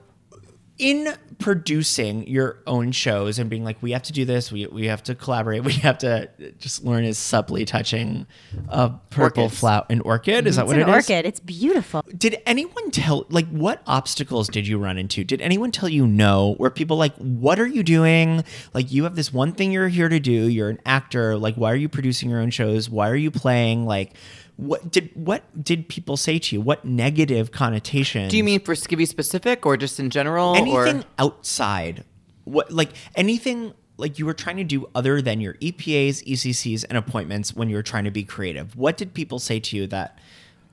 [0.81, 4.87] in producing your own shows and being like, we have to do this, we, we
[4.87, 8.25] have to collaborate, we have to just learn is subtly touching
[8.67, 9.59] a purple Orchids.
[9.59, 10.47] flower, an orchid.
[10.47, 10.95] Is that it's what an it is?
[10.95, 11.25] orchid.
[11.25, 12.03] It's beautiful.
[12.17, 15.23] Did anyone tell, like, what obstacles did you run into?
[15.23, 16.55] Did anyone tell you no?
[16.57, 18.43] Were people like, what are you doing?
[18.73, 20.31] Like, you have this one thing you're here to do.
[20.31, 21.37] You're an actor.
[21.37, 22.89] Like, why are you producing your own shows?
[22.89, 23.85] Why are you playing?
[23.85, 24.15] Like,
[24.61, 26.61] what did what did people say to you?
[26.61, 28.29] What negative connotations?
[28.29, 30.55] Do you mean for Skivvy specific or just in general?
[30.55, 31.03] anything Or?
[31.17, 32.03] outside?
[32.43, 36.95] What like anything like you were trying to do other than your EPAs, ECCs, and
[36.95, 38.77] appointments when you were trying to be creative?
[38.77, 40.19] What did people say to you that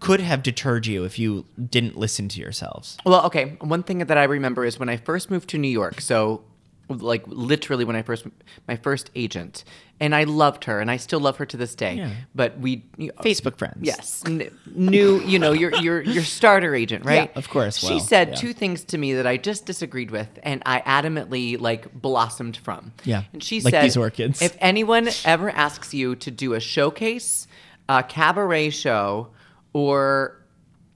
[0.00, 2.98] could have deterred you if you didn't listen to yourselves?
[3.06, 3.56] Well, okay.
[3.62, 6.02] One thing that I remember is when I first moved to New York.
[6.02, 6.42] So,
[6.88, 8.26] like literally when I first
[8.66, 9.64] my first agent,
[10.00, 11.94] and I loved her, and I still love her to this day.
[11.94, 12.10] Yeah.
[12.34, 13.78] But we you- Facebook friends.
[13.82, 15.20] Yes, N- new.
[15.20, 17.30] You know, your your your starter agent, right?
[17.30, 18.34] Yeah, of course, She well, said yeah.
[18.36, 22.92] two things to me that I just disagreed with, and I adamantly like blossomed from.
[23.04, 24.40] Yeah, and she like said, these orchids.
[24.40, 27.46] If anyone ever asks you to do a showcase,
[27.88, 29.28] a cabaret show,
[29.72, 30.40] or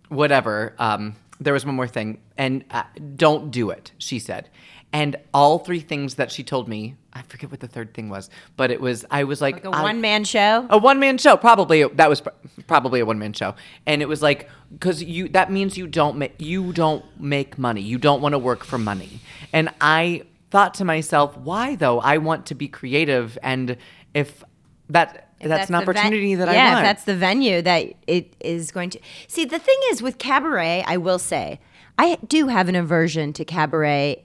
[0.08, 2.84] whatever, um, there was one more thing, and uh,
[3.16, 4.48] don't do it, she said.
[4.94, 8.28] And all three things that she told me, I forget what the third thing was,
[8.58, 10.66] but it was I was like, a I- one man show.
[10.68, 12.28] a one man show, probably that was pr-
[12.66, 13.54] probably a one man show,
[13.86, 17.80] and it was like because you that means you don't make you don't make money,
[17.80, 19.20] you don't want to work for money,
[19.52, 21.98] and I thought to myself, why though?
[22.00, 23.78] I want to be creative, and
[24.12, 24.44] if
[24.90, 26.84] that If that's, an the ven- opportunity that yeah, I if want.
[26.84, 29.00] that's the venue that it is going to.
[29.26, 31.60] See, the thing is with cabaret, I will say,
[31.98, 34.24] I do have an aversion to cabaret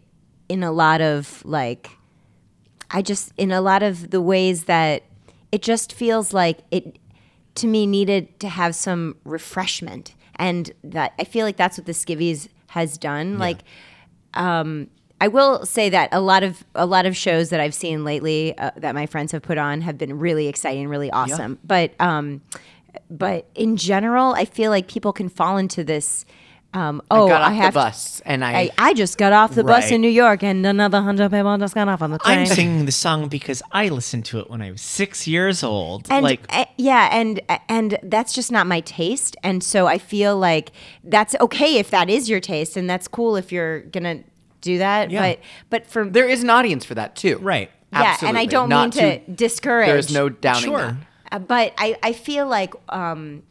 [0.50, 1.90] in a lot of like,
[2.90, 5.04] I just in a lot of the ways that
[5.52, 6.98] it just feels like it
[7.56, 11.94] to me needed to have some refreshment, and that I feel like that's what the
[11.94, 13.40] Skivvies has done.
[13.40, 13.60] Like,
[14.36, 18.04] um, I will say that a lot of a lot of shows that I've seen
[18.04, 21.58] lately uh, that my friends have put on have been really exciting, really awesome.
[21.64, 22.42] But um,
[23.10, 26.26] but in general, I feel like people can fall into this.
[26.74, 29.32] Um, I oh, got off I have the bus and I, I, I just got
[29.34, 29.94] off the bus Right.
[29.94, 32.40] in New York, and another hundred people just got off on the train.
[32.40, 36.08] I'm singing the song because I listened to it when I was six years old.
[36.12, 40.38] and like, uh, yeah and and that's just not my taste and so i feel
[40.38, 40.72] like
[41.04, 44.20] that's okay if that is your taste and that's cool if you're gonna
[44.62, 45.22] do that Yeah.
[45.22, 47.72] but but for there is an audience for that too, right?
[47.94, 48.48] yeah and i Absolutely.
[48.48, 50.78] don't Not mean to, discourage There's no downing Sure.
[50.78, 50.96] that.
[51.32, 53.44] uh, but I, I feel like um,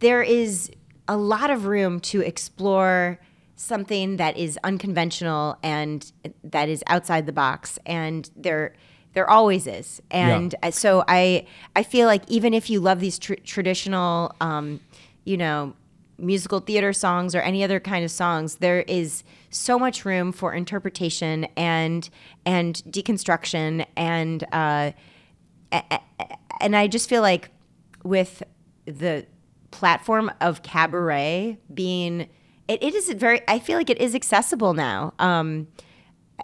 [0.00, 0.70] there is
[1.08, 3.18] a lot of room to explore
[3.56, 6.12] something that is unconventional and
[6.44, 8.74] that is outside the box and there
[9.14, 10.00] there always is.
[10.10, 14.80] And uh so i i feel like even if you love these tr- traditional um,
[15.24, 15.74] you know
[16.18, 20.52] musical theater songs or any other kind of songs there is so much room for
[20.52, 22.10] interpretation and
[22.44, 24.92] and deconstruction and uh,
[26.60, 27.50] and I just feel like
[28.04, 28.42] with
[28.84, 29.26] the
[29.70, 32.28] platform of cabaret being
[32.68, 35.14] it, it is very I feel like it is accessible now.
[35.18, 35.68] Um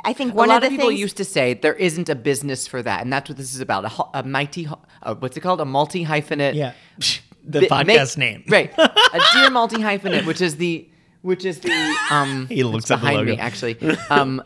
[0.05, 2.09] I think one a lot of the of people things used to say there isn't
[2.09, 3.85] a business for that, and that's what this is about.
[3.85, 5.61] A, a mighty, ho- uh, what's it called?
[5.61, 6.55] A multi hyphenate.
[6.55, 6.73] Yeah.
[7.45, 8.45] the Bi- podcast make- name.
[8.49, 8.75] right?
[8.77, 10.89] A dear multi hyphenate, which is the,
[11.23, 11.71] which is the.
[12.11, 13.79] Um, He looks it's at the behind me actually.
[14.11, 14.43] Um,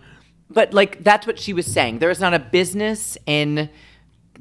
[0.51, 2.01] but like that's what she was saying.
[2.01, 3.71] There is not a business in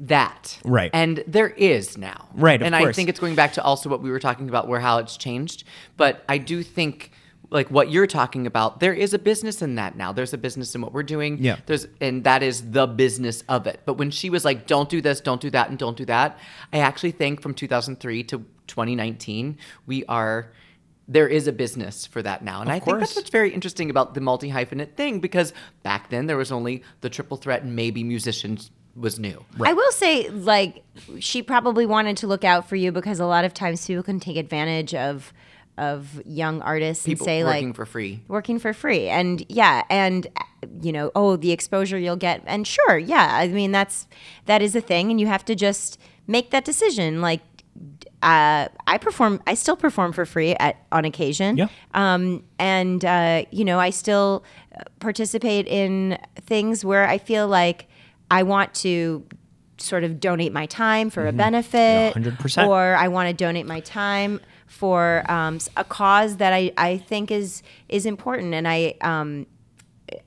[0.00, 0.90] that, Right.
[0.94, 4.00] And there is now, Right, of and I think it's going back to also what
[4.00, 5.64] we were talking about, where how it's changed.
[5.96, 7.12] But I do think.
[7.50, 10.12] Like what you're talking about, there is a business in that now.
[10.12, 11.38] There's a business in what we're doing.
[11.42, 11.56] Yeah.
[11.64, 13.80] There's and that is the business of it.
[13.86, 16.38] But when she was like, "Don't do this, don't do that, and don't do that,"
[16.74, 19.56] I actually think from 2003 to 2019,
[19.86, 20.52] we are
[21.08, 23.88] there is a business for that now, and Of I think that's what's very interesting
[23.88, 27.74] about the multi hyphenate thing because back then there was only the triple threat and
[27.74, 29.44] maybe musicians was new.
[29.60, 30.82] I will say, like,
[31.20, 34.20] she probably wanted to look out for you because a lot of times people can
[34.20, 35.32] take advantage of
[35.76, 38.20] of young artists People and say like working like for free.
[38.26, 40.26] working for free and yeah and
[40.82, 44.08] you know oh the exposure you'll get and sure yeah i mean that's
[44.46, 47.42] that is a thing and you have to just make that decision like
[48.22, 49.40] uh, I perform.
[49.46, 51.56] I still perform for free at on occasion.
[51.56, 51.68] Yeah.
[51.94, 54.44] Um, and uh, you know, I still
[54.98, 57.88] participate in things where I feel like
[58.30, 59.24] I want to
[59.78, 62.66] sort of donate my time for a benefit, 100%.
[62.66, 67.30] or I want to donate my time for um, a cause that I, I think
[67.30, 68.54] is is important.
[68.54, 69.46] And I, um,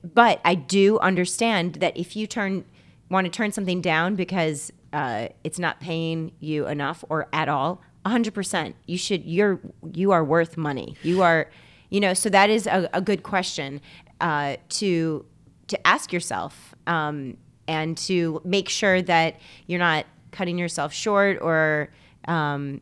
[0.02, 2.64] but I do understand that if you turn
[3.10, 7.82] want to turn something down because uh, it's not paying you enough or at all,
[8.06, 8.74] 100%.
[8.86, 9.60] You should you're
[9.92, 10.96] you are worth money.
[11.02, 11.50] You are
[11.90, 13.80] you know, so that is a, a good question
[14.20, 15.24] uh, to
[15.68, 17.36] to ask yourself um,
[17.68, 21.90] and to make sure that you're not cutting yourself short or
[22.26, 22.80] um,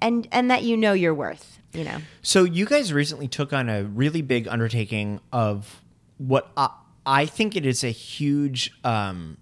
[0.00, 1.98] and and that you know your worth, you know.
[2.22, 5.82] So you guys recently took on a really big undertaking of
[6.18, 6.70] what I,
[7.04, 9.36] I think it is a huge um,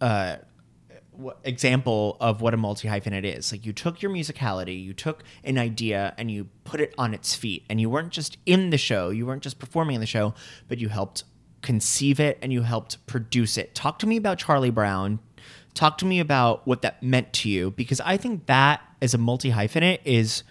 [0.00, 0.36] uh,
[1.44, 3.52] example of what a multi hyphenate is.
[3.52, 7.34] Like you took your musicality, you took an idea, and you put it on its
[7.34, 7.64] feet.
[7.68, 10.34] And you weren't just in the show, you weren't just performing in the show,
[10.68, 11.24] but you helped
[11.62, 13.74] conceive it and you helped produce it.
[13.74, 15.18] Talk to me about Charlie Brown.
[15.74, 19.18] Talk to me about what that meant to you, because I think that as a
[19.18, 20.42] multi hyphenate is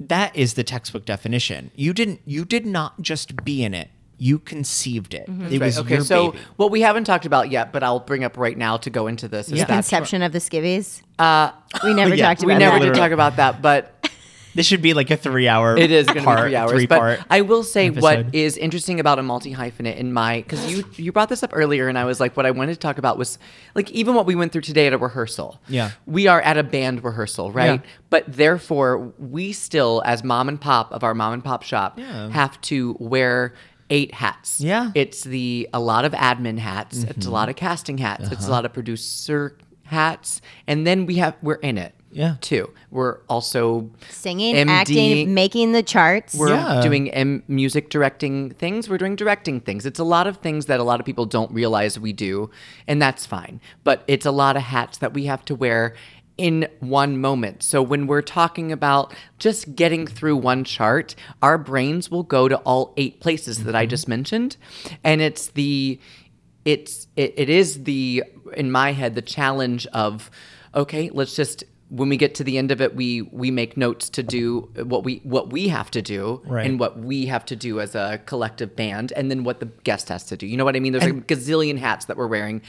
[0.00, 1.70] that is the textbook definition.
[1.74, 3.88] You didn't you did not just be in it.
[4.18, 5.26] You conceived it.
[5.28, 5.46] Mm-hmm.
[5.54, 6.44] It was okay, your so baby.
[6.56, 9.28] what we haven't talked about yet, but I'll bring up right now to go into
[9.28, 11.00] this is The conception of the skivvies.
[11.18, 11.52] uh,
[11.84, 12.84] We never Yeah, talked about we never that.
[12.86, 13.99] did talk about that, but
[14.54, 15.76] This should be like a three-hour.
[15.76, 16.70] It is going to be three hours.
[16.72, 18.02] Three-part but I will say episode.
[18.26, 21.50] what is interesting about a multi hyphenate in my because you you brought this up
[21.52, 23.38] earlier, and I was like, what I wanted to talk about was
[23.74, 25.60] like even what we went through today at a rehearsal.
[25.68, 25.92] Yeah.
[26.06, 27.80] we are at a band rehearsal, right?
[27.80, 27.90] Yeah.
[28.10, 32.30] But therefore, we still, as mom and pop of our mom and pop shop, Yeah.
[32.30, 33.54] have to wear
[33.88, 34.60] eight hats.
[34.60, 34.90] Yeah.
[34.94, 37.02] it's the a lot of admin hats.
[37.04, 38.24] It's a lot of casting hats.
[38.24, 38.50] It's a Uh-huh.
[38.50, 41.94] lot of producer hats, and then we have we're in it.
[42.12, 42.36] Yeah.
[42.40, 42.70] too.
[42.90, 46.34] We're also Singing, MD acting, making the charts.
[46.34, 46.80] we're Yeah.
[46.82, 48.88] doing M- music directing things.
[48.88, 49.86] We're doing directing things.
[49.86, 52.50] It's a lot of things that a lot of people don't realize we do,
[52.88, 53.60] and that's fine.
[53.84, 55.94] But it's a lot of hats that we have to wear
[56.40, 57.62] in one moment.
[57.62, 62.56] So when we're talking about just getting through one chart, our brains will go to
[62.58, 63.90] all eight places that I mm-hmm.
[63.90, 64.56] just mentioned,
[65.04, 66.00] and it's the
[66.64, 68.24] it's it, it is the
[68.56, 70.30] in my head the challenge of
[70.74, 74.08] okay let's just when we get to the end of it we we make notes
[74.10, 76.64] to do what we what we have to do Right.
[76.66, 80.08] and what we have to do as a collective band and then what the guest
[80.08, 80.46] has to do.
[80.46, 80.92] You know what i mean?
[80.92, 82.62] There's a gazillion hats that we're wearing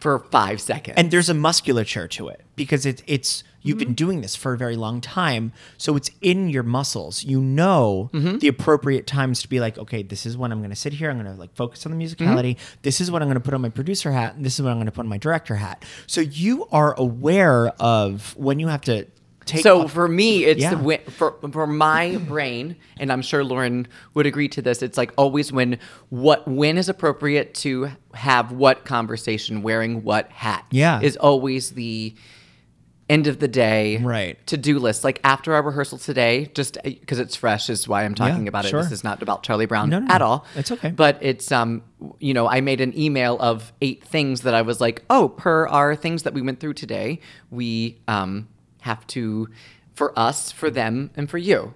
[0.00, 3.84] for five seconds and there's a musculature to it because it, it's you've Mm-hmm.
[3.88, 8.08] been doing this for a very long time so it's in your muscles you know
[8.14, 8.38] Mm-hmm.
[8.38, 11.10] the appropriate times to be like okay this is when i'm going to sit here
[11.10, 12.24] i'm going to like focus on the Mm-hmm.
[12.24, 14.62] musicality this is what i'm going to put on my producer hat and this is
[14.62, 18.58] what i'm going to put on my director hat so you are aware of when
[18.58, 19.06] you have to
[19.50, 20.74] take so off- for me, it's Yeah.
[20.74, 24.82] the for for my brain, and I'm sure Lauren would agree to this.
[24.82, 25.78] It's like always when
[26.08, 30.64] what when is appropriate to have what conversation, wearing what hat.
[30.70, 31.00] Yeah.
[31.00, 32.14] is always the
[33.08, 34.38] end of the day Right.
[34.46, 35.02] to do list.
[35.02, 38.66] Like after our rehearsal today, just because it's fresh is why I'm talking Yeah, about
[38.66, 38.68] it.
[38.68, 38.82] sure.
[38.84, 40.26] This is not about Charlie Brown No, no, at no.
[40.26, 40.46] all.
[40.54, 40.90] It's okay.
[40.92, 41.82] But it's um
[42.20, 45.66] you know I made an email of eight things that I was like oh per
[45.66, 47.18] our things that we went through today
[47.50, 48.46] we um
[48.80, 49.48] have to
[49.94, 51.74] for us for them and for you.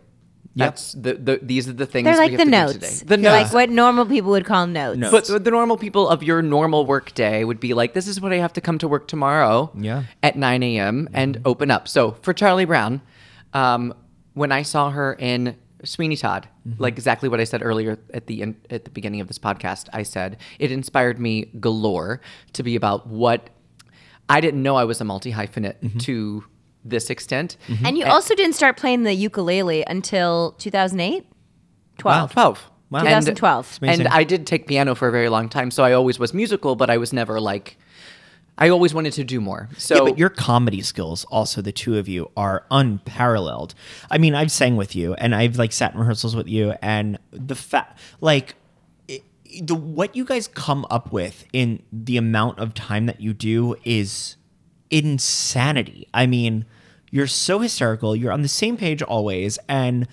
[0.56, 3.00] That's the, the these are the things They're we like have the to do notes.
[3.00, 3.16] today.
[3.16, 3.54] The Like notes.
[3.54, 5.10] what normal people would call notes.
[5.10, 8.32] But the normal people of your normal work day would be like, this is what
[8.32, 10.04] I have to come to work tomorrow Yeah.
[10.22, 11.08] at 9 a.m.
[11.12, 11.48] and mm-hmm.
[11.48, 11.88] open up.
[11.88, 13.02] So for Charlie Brown,
[13.52, 13.94] um,
[14.34, 16.80] when I saw her in Sweeney Todd, mm-hmm.
[16.80, 19.88] like exactly what I said earlier at the in, at the beginning of this podcast,
[19.92, 22.20] I said it inspired me galore
[22.52, 23.50] to be about what
[24.28, 25.98] I didn't know I was a multi hyphenate mm-hmm.
[25.98, 26.44] to
[26.84, 27.56] this extent.
[27.68, 27.86] Mm-hmm.
[27.86, 31.26] And you also didn't start playing the ukulele until 2008?
[31.98, 32.32] 12.
[32.32, 32.70] 12.
[32.90, 32.98] Wow.
[33.00, 33.66] And- 2012.
[33.66, 34.06] It's amazing.
[34.06, 36.76] And I did take piano for a very long time, so I always was musical,
[36.76, 37.76] but I was never like,
[38.56, 39.68] I always wanted to do more.
[39.78, 43.74] So yeah, but your comedy skills, also the two of you, are unparalleled.
[44.10, 47.18] I mean, I've sang with you, and I've like sat in rehearsals with you, and
[47.32, 48.54] the fact, like,
[49.08, 49.24] it,
[49.60, 53.74] the what you guys come up with in the amount of time that you do
[53.84, 54.36] is
[54.90, 56.06] insanity.
[56.14, 56.64] I mean,
[57.14, 58.16] you're so hysterical.
[58.16, 60.08] You're on the same page always, and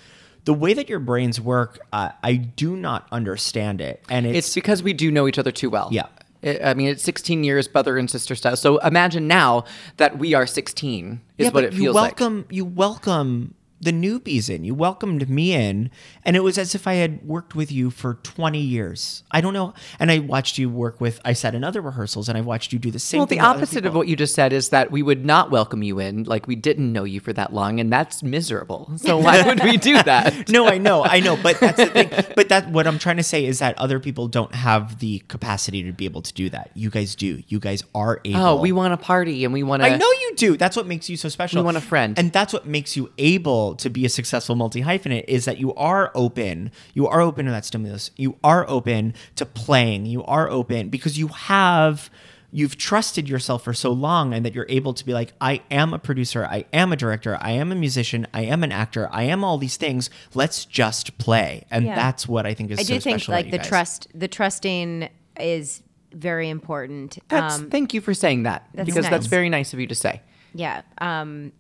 [0.46, 4.04] the way that your brains work, uh, I do not understand it.
[4.08, 5.90] And it's, it's because we do know each other too well.
[5.92, 6.06] Yeah.
[6.44, 8.56] I I mean, it's 16 years brother and sister style.
[8.56, 9.66] So imagine now
[9.98, 12.20] that we are 16 is yeah, what but it you feels like.
[12.20, 14.64] welcome you welcome the newbies in.
[14.64, 15.90] You welcomed me in,
[16.24, 19.24] and it was as if I had worked with you for 20 years.
[19.32, 19.74] I don't know.
[20.00, 22.80] And I watched you work with, I sat in other rehearsals, and I watched you
[22.80, 25.26] do the same Well, the opposite of what you just said is that we would
[25.26, 28.92] not welcome you in, like we didn't know you for that long, and that's miserable.
[29.02, 30.48] So why would we do that?
[30.50, 32.10] no, I know, I know, but that's the thing.
[32.36, 35.82] But that what I'm trying to say is that other people don't have the capacity
[35.84, 36.70] to be able to do that.
[36.76, 37.42] You guys do.
[37.48, 38.40] You guys are able.
[38.40, 39.90] Oh, we want to party and we want to.
[39.90, 40.56] I know you do.
[40.56, 41.62] That's what makes you so special.
[41.62, 42.18] We want a friend.
[42.18, 45.74] And that's what makes you able to be a successful multi hyphenate is that you
[45.76, 46.72] are open.
[46.94, 48.12] You are open to that stimulus.
[48.16, 50.06] You are open to playing.
[50.06, 52.10] You are open because you have
[52.54, 55.94] you've trusted yourself for so long and that you're able to be like I am
[55.94, 59.24] a producer, I am a director, I am a musician, I am an actor, I
[59.24, 60.10] am all these things.
[60.34, 61.64] Let's just play.
[61.72, 61.96] And Yeah.
[61.96, 63.68] that's what I think is I so do think special like the guys.
[63.68, 65.08] trust, the trusting
[65.40, 67.20] is very important.
[67.30, 69.96] That's, Um, thank you for saying that that's because that's very nice of you to
[69.96, 70.22] say.
[70.54, 70.82] yeah.
[70.98, 71.54] Um,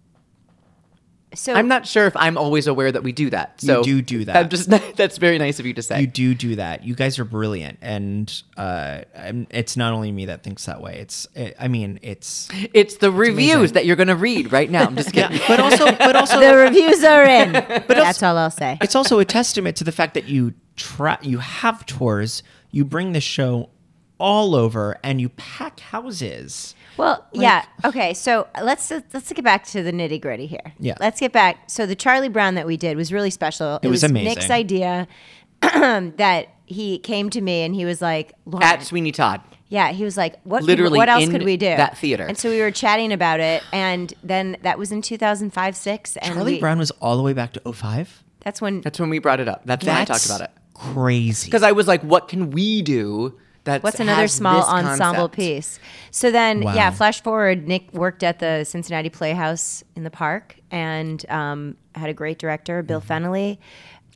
[1.33, 3.61] so I'm not sure if I'm always aware that we do that.
[3.61, 4.35] So You So do do that.
[4.35, 6.01] I'm just that's very nice of you to say.
[6.01, 6.83] You do do that.
[6.83, 9.01] You guys are brilliant, and uh,
[9.49, 10.97] it's not only me that thinks that way.
[10.99, 11.27] It's,
[11.59, 13.73] I mean, it's it's the reviews amazing.
[13.75, 14.85] that you're going to read right now.
[14.85, 15.39] I'm just kidding.
[15.47, 17.51] but also, but also, the reviews are in.
[17.91, 18.77] But That's all I'll say.
[18.81, 23.11] it's also a testament to the fact that you try, you have tours, you bring
[23.13, 23.69] the show
[24.17, 26.75] all over, and you pack houses.
[27.01, 27.65] Well, yeah.
[27.83, 30.73] Okay, so uh, let's uh, let's get back to the nitty gritty here.
[30.79, 30.93] Yeah.
[30.99, 31.67] Let's get back.
[31.67, 33.79] So the Charlie Brown that we did was really special.
[33.81, 34.35] It, was amazing.
[34.35, 35.07] Nick's idea
[35.61, 39.41] that he came to me and he was like, Lauren, At Sweeney Todd.
[39.69, 40.61] Yeah, he was like, "What?
[40.61, 42.25] Literally what else in could we do?" that theater.
[42.25, 46.33] And so we were chatting about it, and then that was in 2005, six, and
[46.33, 48.23] Charlie we- Brown was all the way back to 05?
[48.41, 48.81] That's when.
[48.81, 49.61] That's when we brought it up.
[49.65, 50.51] That's, when I talked about it.
[50.73, 51.47] Crazy.
[51.47, 53.39] Because I was like, what can we do?
[53.63, 55.35] That's What's another has small this ensemble concept?
[55.35, 55.79] piece?
[56.09, 56.73] So then, Wow.
[56.73, 57.67] yeah, flash forward.
[57.67, 62.81] Nick worked at the Cincinnati Playhouse in the park and um, had a great director,
[62.81, 63.25] Bill Mm-hmm.
[63.25, 63.57] Fennelly.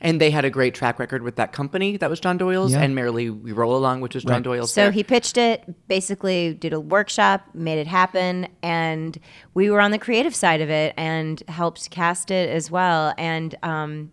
[0.01, 2.81] And they had a great track record with that company that was John Doyle's, Yeah.
[2.81, 4.73] and Merrily We Roll Along, which was John Doyle's.
[4.73, 4.91] So there.
[4.91, 9.17] he pitched it, basically did a workshop, made it happen, and
[9.53, 13.13] we were on the creative side of it and helped cast it as well.
[13.17, 14.11] And um,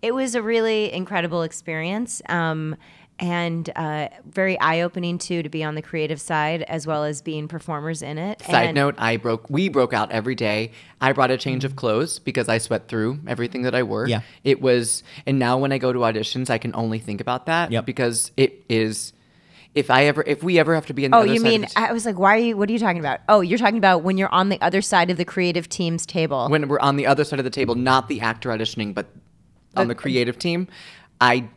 [0.00, 2.22] it was a really incredible experience.
[2.30, 2.74] Um,
[3.20, 7.48] and uh, very eye-opening too to be on the creative side as well as being
[7.48, 8.40] performers in it.
[8.42, 9.48] Side And- note: I broke.
[9.50, 10.72] We broke out every day.
[11.00, 14.06] I brought a change of clothes because I sweat through everything that I wore.
[14.08, 14.20] Yeah.
[14.44, 17.70] It was, and now when I go to auditions, I can only think about that.
[17.72, 17.86] Yep.
[17.86, 19.12] Because it is.
[19.74, 21.46] If I ever, if we ever have to be in the Oh, other you side
[21.46, 22.56] of mean the- I was like, why are you?
[22.56, 23.20] What are you talking about?
[23.28, 26.48] Oh, you're talking about when you're on the other side of the creative team's table.
[26.48, 29.06] when we're on the other side of the table, not the actor auditioning, but
[29.76, 30.66] on the creative team,
[31.20, 31.48] I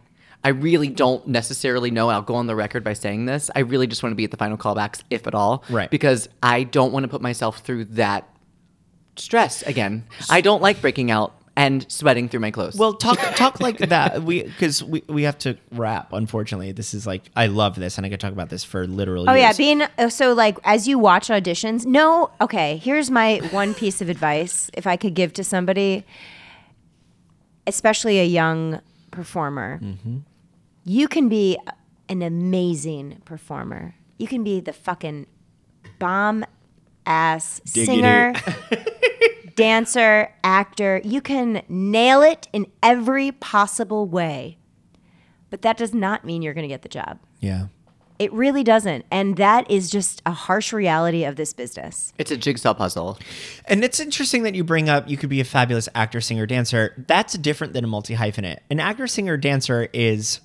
[0.44, 2.10] I really don't necessarily know.
[2.10, 3.52] I'll go on the record by saying this.
[3.56, 5.64] I really just want to be at the final callbacks, if at all.
[5.70, 5.90] Right.
[5.90, 8.28] Because I don't want to put myself through that
[9.18, 10.06] stress again.
[10.30, 12.76] I don't like breaking out and sweating through my clothes.
[12.76, 14.24] Well, talk talk like that.
[14.24, 16.14] We because we, we have to wrap.
[16.14, 19.28] Unfortunately, this is like I love this, and I could talk about this for literally.
[19.28, 21.86] Oh yeah, being uh, so like as you watch auditions.
[21.86, 22.78] No, okay.
[22.78, 26.06] Here's my one piece of advice, if I could give to somebody,
[27.68, 28.82] especially a young
[29.12, 29.80] performer.
[29.84, 30.18] Mm-hmm.
[30.84, 31.58] You can be
[32.10, 33.96] an amazing performer.
[34.18, 35.28] You can be the fucking
[36.00, 36.46] bomb
[37.06, 38.34] ass singer,
[39.56, 41.02] dancer, actor.
[41.04, 44.58] You can nail it in every possible way.
[45.50, 47.20] But that does not mean you're going to get the job.
[47.40, 47.68] yeah.
[48.20, 49.06] It really doesn't.
[49.10, 52.14] And that is just a harsh reality of this business.
[52.20, 53.18] it's a jigsaw puzzle.
[53.66, 56.94] And it's interesting that you bring up you could be a fabulous actor, singer, dancer.
[57.08, 58.60] That's different than a multi hyphenate.
[58.70, 60.40] An actor, singer, dancer is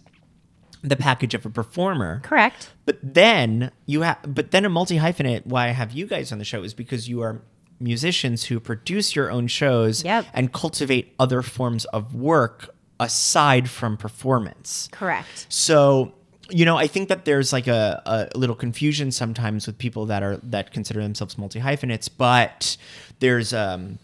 [0.88, 2.20] the package of a performer.
[2.22, 2.70] Correct.
[2.84, 5.44] But then you have, but then a multi hyphenate.
[5.46, 7.42] Why I have you guys on the show is because you are
[7.80, 10.26] musicians who produce your own shows Yep.
[10.32, 14.88] and cultivate other forms of work aside from performance.
[14.92, 15.46] Correct.
[15.50, 16.14] So,
[16.48, 20.22] you know, I think that there's like a, a little confusion sometimes with people that
[20.22, 22.76] are that consider themselves multi hyphenates, but
[23.18, 23.98] there's um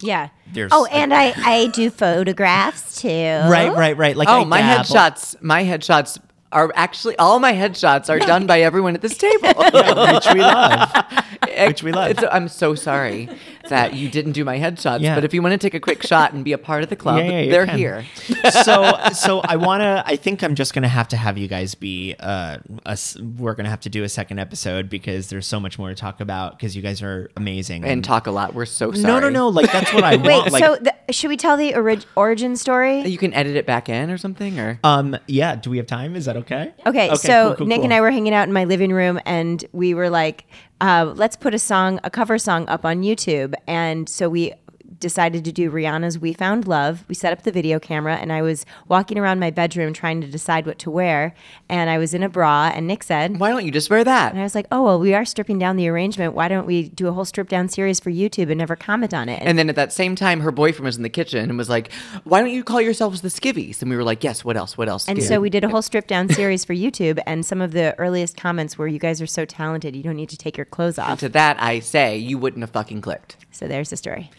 [0.00, 0.28] Yeah.
[0.52, 3.08] There's oh, and I I do photographs too.
[3.08, 4.16] right, right, right.
[4.16, 5.42] Like oh, I my dabble- headshots.
[5.42, 6.18] My headshots
[6.52, 10.92] are actually all my headshots are done by everyone at this table, which we love.
[11.66, 12.10] Which we love.
[12.10, 13.30] It's, I'm so sorry
[13.68, 15.14] that you didn't do my headshots, Yeah.
[15.14, 16.96] but if you want to take a quick shot and be a part of the
[16.96, 17.78] club, Yeah, yeah, they're can.
[17.78, 18.04] here.
[18.64, 21.48] so so I want to I think I'm just going to have to have you
[21.48, 25.28] guys be uh a s we're going to have to do a second episode because
[25.28, 28.30] there's so much more to talk about because you guys are amazing and talk a
[28.30, 28.54] lot.
[28.54, 29.02] We're so sorry.
[29.02, 31.56] No, no, no, like that's what I Wait, want like so the, should we tell
[31.56, 33.02] the orig- origin story?
[33.06, 36.16] You can edit it back in or something, or um yeah, do we have time?
[36.16, 36.72] Is that okay?
[36.86, 37.84] Okay, Okay, so cool, cool, Nick cool.
[37.84, 40.44] and I were hanging out in my living room, and we were like,
[40.80, 44.52] uh, "Let's put a song, a cover song, up on YouTube." And so we
[44.98, 48.42] decided to do Rihanna's "We Found Love." We set up the video camera, and I
[48.42, 51.34] was walking around my bedroom trying to decide what to wear,
[51.68, 52.72] and I was in a bra.
[52.74, 54.98] And Nick said, "Why don't you just wear that?" And I was like, "Oh well,
[54.98, 56.34] we are stripping down the arrangement.
[56.34, 59.28] Why don't we do a whole strip down series for YouTube and never comment on
[59.28, 61.68] it?" And then at that same time, her boyfriend was in the kitchen and was
[61.68, 61.92] like,
[62.24, 64.44] "Why don't you call yourselves the Skivvies?" And we were like, "Yes.
[64.44, 64.78] What else?
[64.78, 67.60] What else?" And so we did a whole strip down series for YouTube, and some
[67.60, 69.94] of the earliest comments were, "You guys are so talented.
[69.96, 72.62] You don't need to take your clothes And off." to that, I say you wouldn't
[72.62, 73.36] have fucking clicked.
[73.50, 74.30] So there's the story.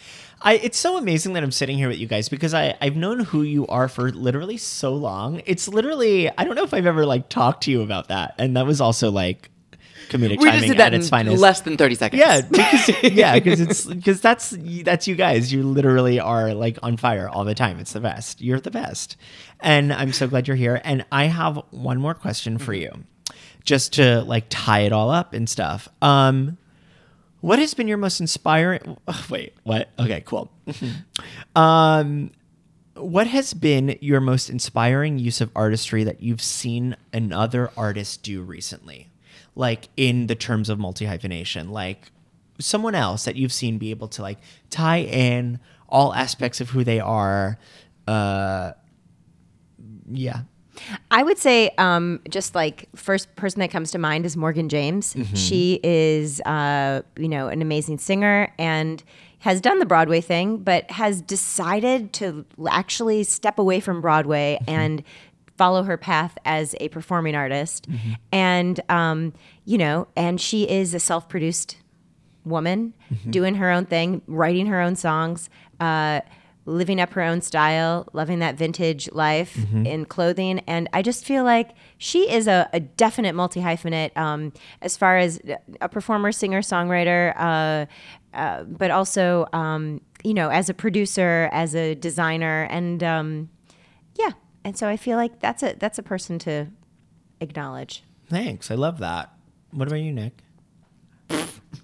[0.42, 3.22] I it's so amazing that I'm sitting here with you guys because I I've known
[3.22, 5.42] who you are for literally so long.
[5.46, 8.56] It's literally I don't know if I've ever like talked to you about that, and
[8.56, 9.50] that was also like
[10.10, 11.42] comedic We just timing did that at its in finest.
[11.42, 12.20] less than thirty seconds.
[12.20, 15.52] Yeah, because, yeah, because it's because that's that's you guys.
[15.52, 17.80] You literally are like on fire all the time.
[17.80, 18.40] It's the best.
[18.42, 19.18] You're the best,
[19.60, 20.80] and I'm so glad you're here.
[20.84, 22.92] And I have one more question for you,
[23.64, 25.90] just to like tie it all up and stuff.
[26.02, 26.58] Um,
[27.42, 28.98] what has been your most inspiring?
[29.30, 29.90] Wait, what?
[30.00, 30.52] Okay, cool.
[31.56, 32.32] um,
[32.96, 38.42] what has been your most inspiring use of artistry that you've seen another artist do
[38.42, 39.10] recently?
[39.56, 42.12] Like in the terms of multi hyphenation, like
[42.60, 45.60] someone else that you've seen be able to like tie in
[45.90, 47.58] all aspects of who they are.
[48.08, 48.72] Uh,
[50.10, 50.42] yeah.
[51.12, 55.14] I would say, um, just like first person that comes to mind is Morgan James.
[55.14, 55.36] Mhm.
[55.36, 59.04] She is, uh, you know, an amazing singer and
[59.40, 65.04] has done the Broadway thing, but has decided to actually step away from Broadway and
[65.58, 68.12] follow her path as a performing artist, Mm-hmm.
[68.32, 69.34] and um,
[69.66, 71.78] you know, and she is a self-produced
[72.46, 73.32] woman Mm-hmm.
[73.32, 75.50] doing her own thing, writing her own songs,
[75.80, 76.22] uh,
[76.68, 79.86] living up her own style, loving that vintage life Mm-hmm.
[79.86, 80.60] in clothing.
[80.68, 84.52] And I just feel like she is a, a definite multi hyphenate um,
[84.82, 85.40] as far as
[85.82, 87.86] a performer, singer, songwriter, uh,
[88.38, 92.68] uh, but also, um, you know, as a producer, as a designer.
[92.70, 93.50] And um,
[94.20, 94.32] yeah.
[94.64, 96.68] And so I feel like that's a that's a person to
[97.40, 98.04] acknowledge.
[98.30, 98.70] Thanks.
[98.70, 99.32] I love that.
[99.72, 100.44] What about you, Nick?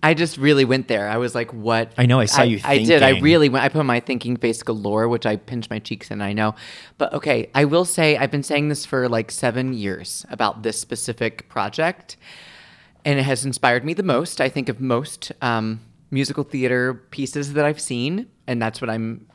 [0.01, 1.07] I just really went there.
[1.07, 3.01] I was like, "What?" I know, I saw you I did.
[3.01, 3.63] I really went.
[3.63, 6.21] I put my thinking face galore, which I pinched my cheeks in.
[6.21, 6.55] I know,
[6.97, 7.49] but okay.
[7.55, 12.17] I will say I've been saying this for like seven years about this specific project,
[13.05, 14.41] and it has inspired me the most.
[14.41, 15.79] I think of most um,
[16.11, 19.25] musical theater pieces that I've seen, and that's what I'm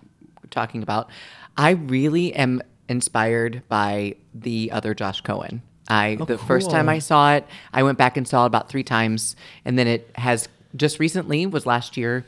[0.51, 1.11] talking about.
[1.57, 5.63] I really am inspired by the other Josh Cohen.
[5.89, 6.89] I the first time.
[6.89, 10.11] I saw it, I went back and saw it about three times, and then it
[10.17, 12.27] has just recently was last year.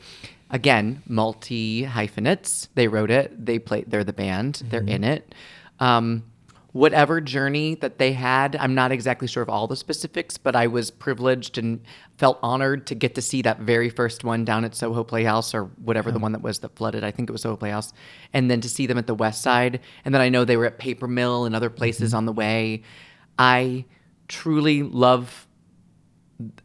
[0.49, 2.67] Again, multi hyphenates.
[2.75, 3.45] They wrote it.
[3.45, 3.85] They play.
[3.87, 4.63] They're the band.
[4.69, 5.33] They're in it.
[5.79, 6.23] Um,
[6.73, 10.67] whatever journey that they had, I'm not exactly sure of all the specifics, but I
[10.67, 11.81] was privileged and
[12.17, 15.65] felt honored to get to see that very first one down at Soho Playhouse or
[15.83, 17.03] whatever the one that was that flooded.
[17.03, 17.93] I think it was Soho Playhouse,
[18.33, 20.65] and then to see them at the West Side, and then I know they were
[20.65, 22.83] at Paper Mill and other places on the way.
[23.37, 23.85] I
[24.27, 25.47] truly love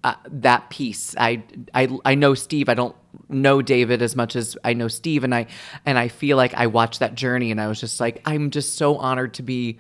[0.05, 1.15] uh, that piece.
[1.19, 1.43] I,
[1.75, 2.69] I I know Steve.
[2.69, 2.97] I don't
[3.29, 5.47] know David as much as I know Steve, and I
[5.85, 8.77] and I feel like I watched that journey, and I was just like, I'm just
[8.77, 9.79] so honored to be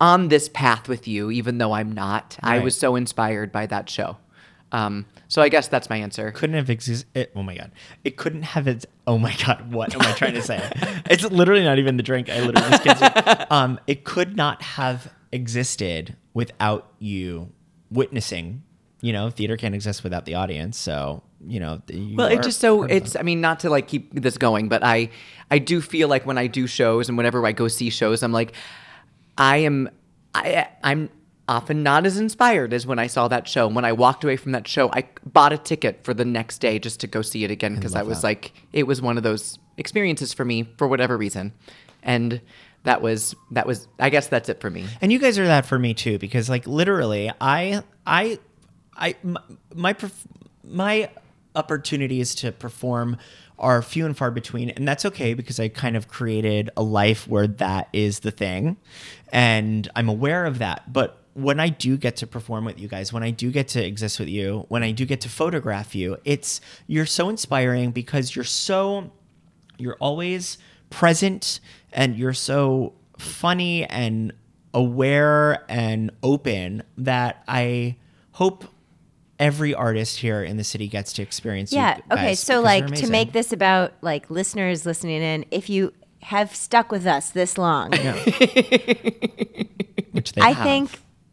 [0.00, 2.38] on this path with you, even though I'm not.
[2.42, 4.18] I was so inspired by that show.
[4.72, 6.30] Um, so I guess that's my answer.
[6.32, 7.30] Couldn't have existed.
[7.34, 7.72] Oh my god!
[8.04, 8.68] It couldn't have.
[8.68, 9.72] Its, oh my god!
[9.72, 10.60] What am I trying to say?
[11.10, 12.28] it's literally not even the drink.
[12.28, 13.46] I literally just say.
[13.50, 17.52] Um, it could not have existed without you
[17.90, 18.62] witnessing.
[19.00, 20.76] You know, theater can't exist without the audience.
[20.78, 21.82] So you know.
[21.88, 23.16] You Well, it just so it's.
[23.16, 25.10] I mean, not to like keep this going, but I,
[25.50, 28.32] I do feel like when I do shows and whenever I go see shows, I'm
[28.32, 28.52] like,
[29.38, 29.90] I am,
[30.34, 31.10] I, I'm
[31.48, 33.68] often not as inspired as when I saw that show.
[33.68, 36.78] When I walked away from that show, I bought a ticket for the next day
[36.78, 38.28] just to go see it again because I, love was that.
[38.28, 41.52] like, it was one of those experiences for me for whatever reason,
[42.02, 42.40] and
[42.86, 43.88] that was that was.
[43.98, 44.86] I guess that's it for me.
[45.00, 48.38] And you guys are that for me too, because like literally, I, I,
[48.96, 49.40] I, my,
[49.74, 49.96] my,
[50.64, 51.10] my
[51.54, 53.18] opportunities to perform
[53.58, 57.26] are few and far between, and that's okay because I kind of created a life
[57.26, 58.76] where that is the thing,
[59.32, 60.92] and I'm aware of that.
[60.92, 63.84] But when I do get to perform with you guys, when I do get to
[63.84, 68.36] exist with you, when I do get to photograph you, it's you're so inspiring because
[68.36, 69.10] you're so
[69.76, 70.58] you're always
[70.90, 71.60] present
[71.96, 74.32] and you're so funny and
[74.74, 77.96] aware and open that I
[78.32, 78.64] hope
[79.38, 81.98] every artist here in the city gets to experience you Yeah.
[82.10, 82.34] Okay.
[82.34, 85.92] So, like, to make this about like listeners listening in, if you
[86.22, 87.90] have stuck with us this long,
[90.12, 90.64] which they I have.
[90.64, 90.90] think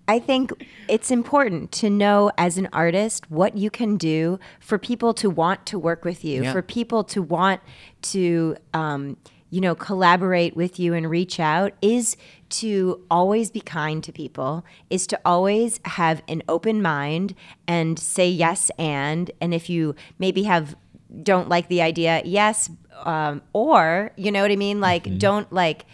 [0.07, 0.51] I think
[0.89, 5.65] it's important to know as an artist what you can do for people to want
[5.67, 6.51] to work with you, Yeah.
[6.51, 7.61] for people to want
[8.03, 9.15] to um,
[9.53, 12.17] you know collaborate with you and reach out is
[12.49, 17.35] to always be kind to people is to always have an open mind
[17.67, 20.75] and say yes and and if you maybe have
[21.21, 22.71] don't like the idea yes
[23.05, 24.79] um, or you know what i mean?
[24.79, 25.85] Like don't like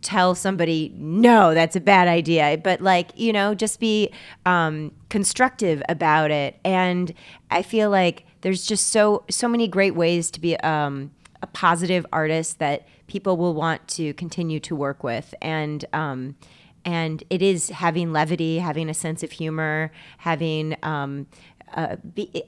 [0.00, 4.10] tell somebody no that's a bad idea but like you know just be
[4.44, 6.58] um, constructive about it.
[6.64, 7.14] And
[7.52, 11.12] i feel like there's just so so many great ways to be um,
[11.44, 16.34] a positive artist that people will want to continue to work with and um,
[16.86, 21.26] and it is having levity having a sense of humor having um,
[21.74, 21.96] uh,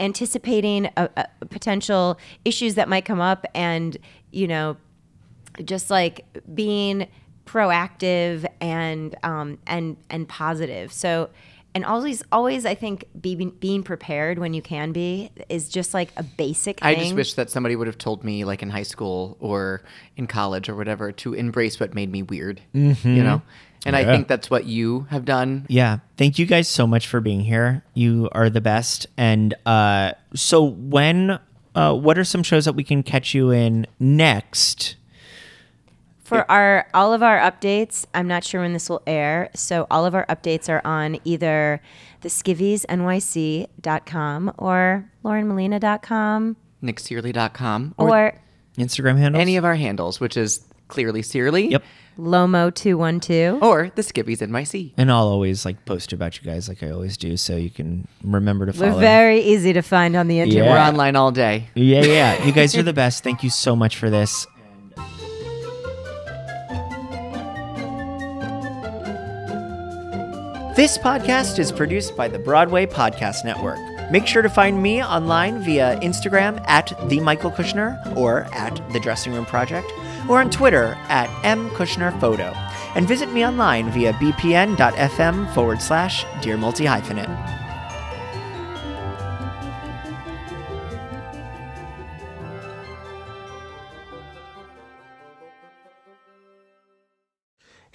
[0.00, 3.98] anticipating a, a potential issues that might come up and
[4.30, 4.78] you know
[5.62, 6.24] just like
[6.54, 7.06] being
[7.44, 10.92] proactive and um, and and positive.
[10.92, 11.30] So
[11.76, 16.10] and always always I think being being prepared when you can be is just like
[16.16, 16.88] a basic thing.
[16.88, 19.82] I just wish that somebody would have told me, like in high school or
[20.16, 22.62] in college or whatever, to embrace what made me weird.
[22.74, 23.04] Mhm.
[23.04, 23.42] You know,
[23.84, 25.66] and I think that's what you have done.
[25.68, 25.98] Yeah.
[26.16, 27.84] Thank you guys so much for being here.
[27.92, 29.06] You are the best.
[29.18, 31.38] And uh, so, when,
[31.74, 34.96] uh, what are some shows that we can catch you in next?
[36.26, 39.50] For our all of our updates, I'm not sure when this will air.
[39.54, 41.80] So all of our updates are on either
[42.22, 48.34] the skivviesnyc.com or laurenmolina.com NickCearley.com or
[48.76, 49.40] Instagram handles?
[49.40, 51.70] any of our handles, which is clearly Cearley.
[51.70, 51.84] Yep.
[52.18, 53.62] Lomo212.
[53.62, 54.94] Or the Skivvies NYC.
[54.96, 58.08] And I'll always like post about you guys like I always do, so you can
[58.22, 58.94] remember to follow.
[58.94, 60.64] We're very easy to find on the internet.
[60.64, 60.72] Yeah.
[60.72, 61.68] We're online all day.
[61.74, 62.44] Yeah, yeah.
[62.44, 63.22] You guys are the best.
[63.22, 64.46] Thank you so much for this.
[70.76, 73.78] This podcast is produced by the Broadway Podcast Network.
[74.10, 79.00] Make sure to find me online via Instagram at the Michael Kushner or at the
[79.00, 79.90] Dressing Room Project,
[80.28, 82.52] or on Twitter at m Kushner Photo,
[82.94, 87.65] and visit me online via bpn.fm forward slash dear multi hyphenate.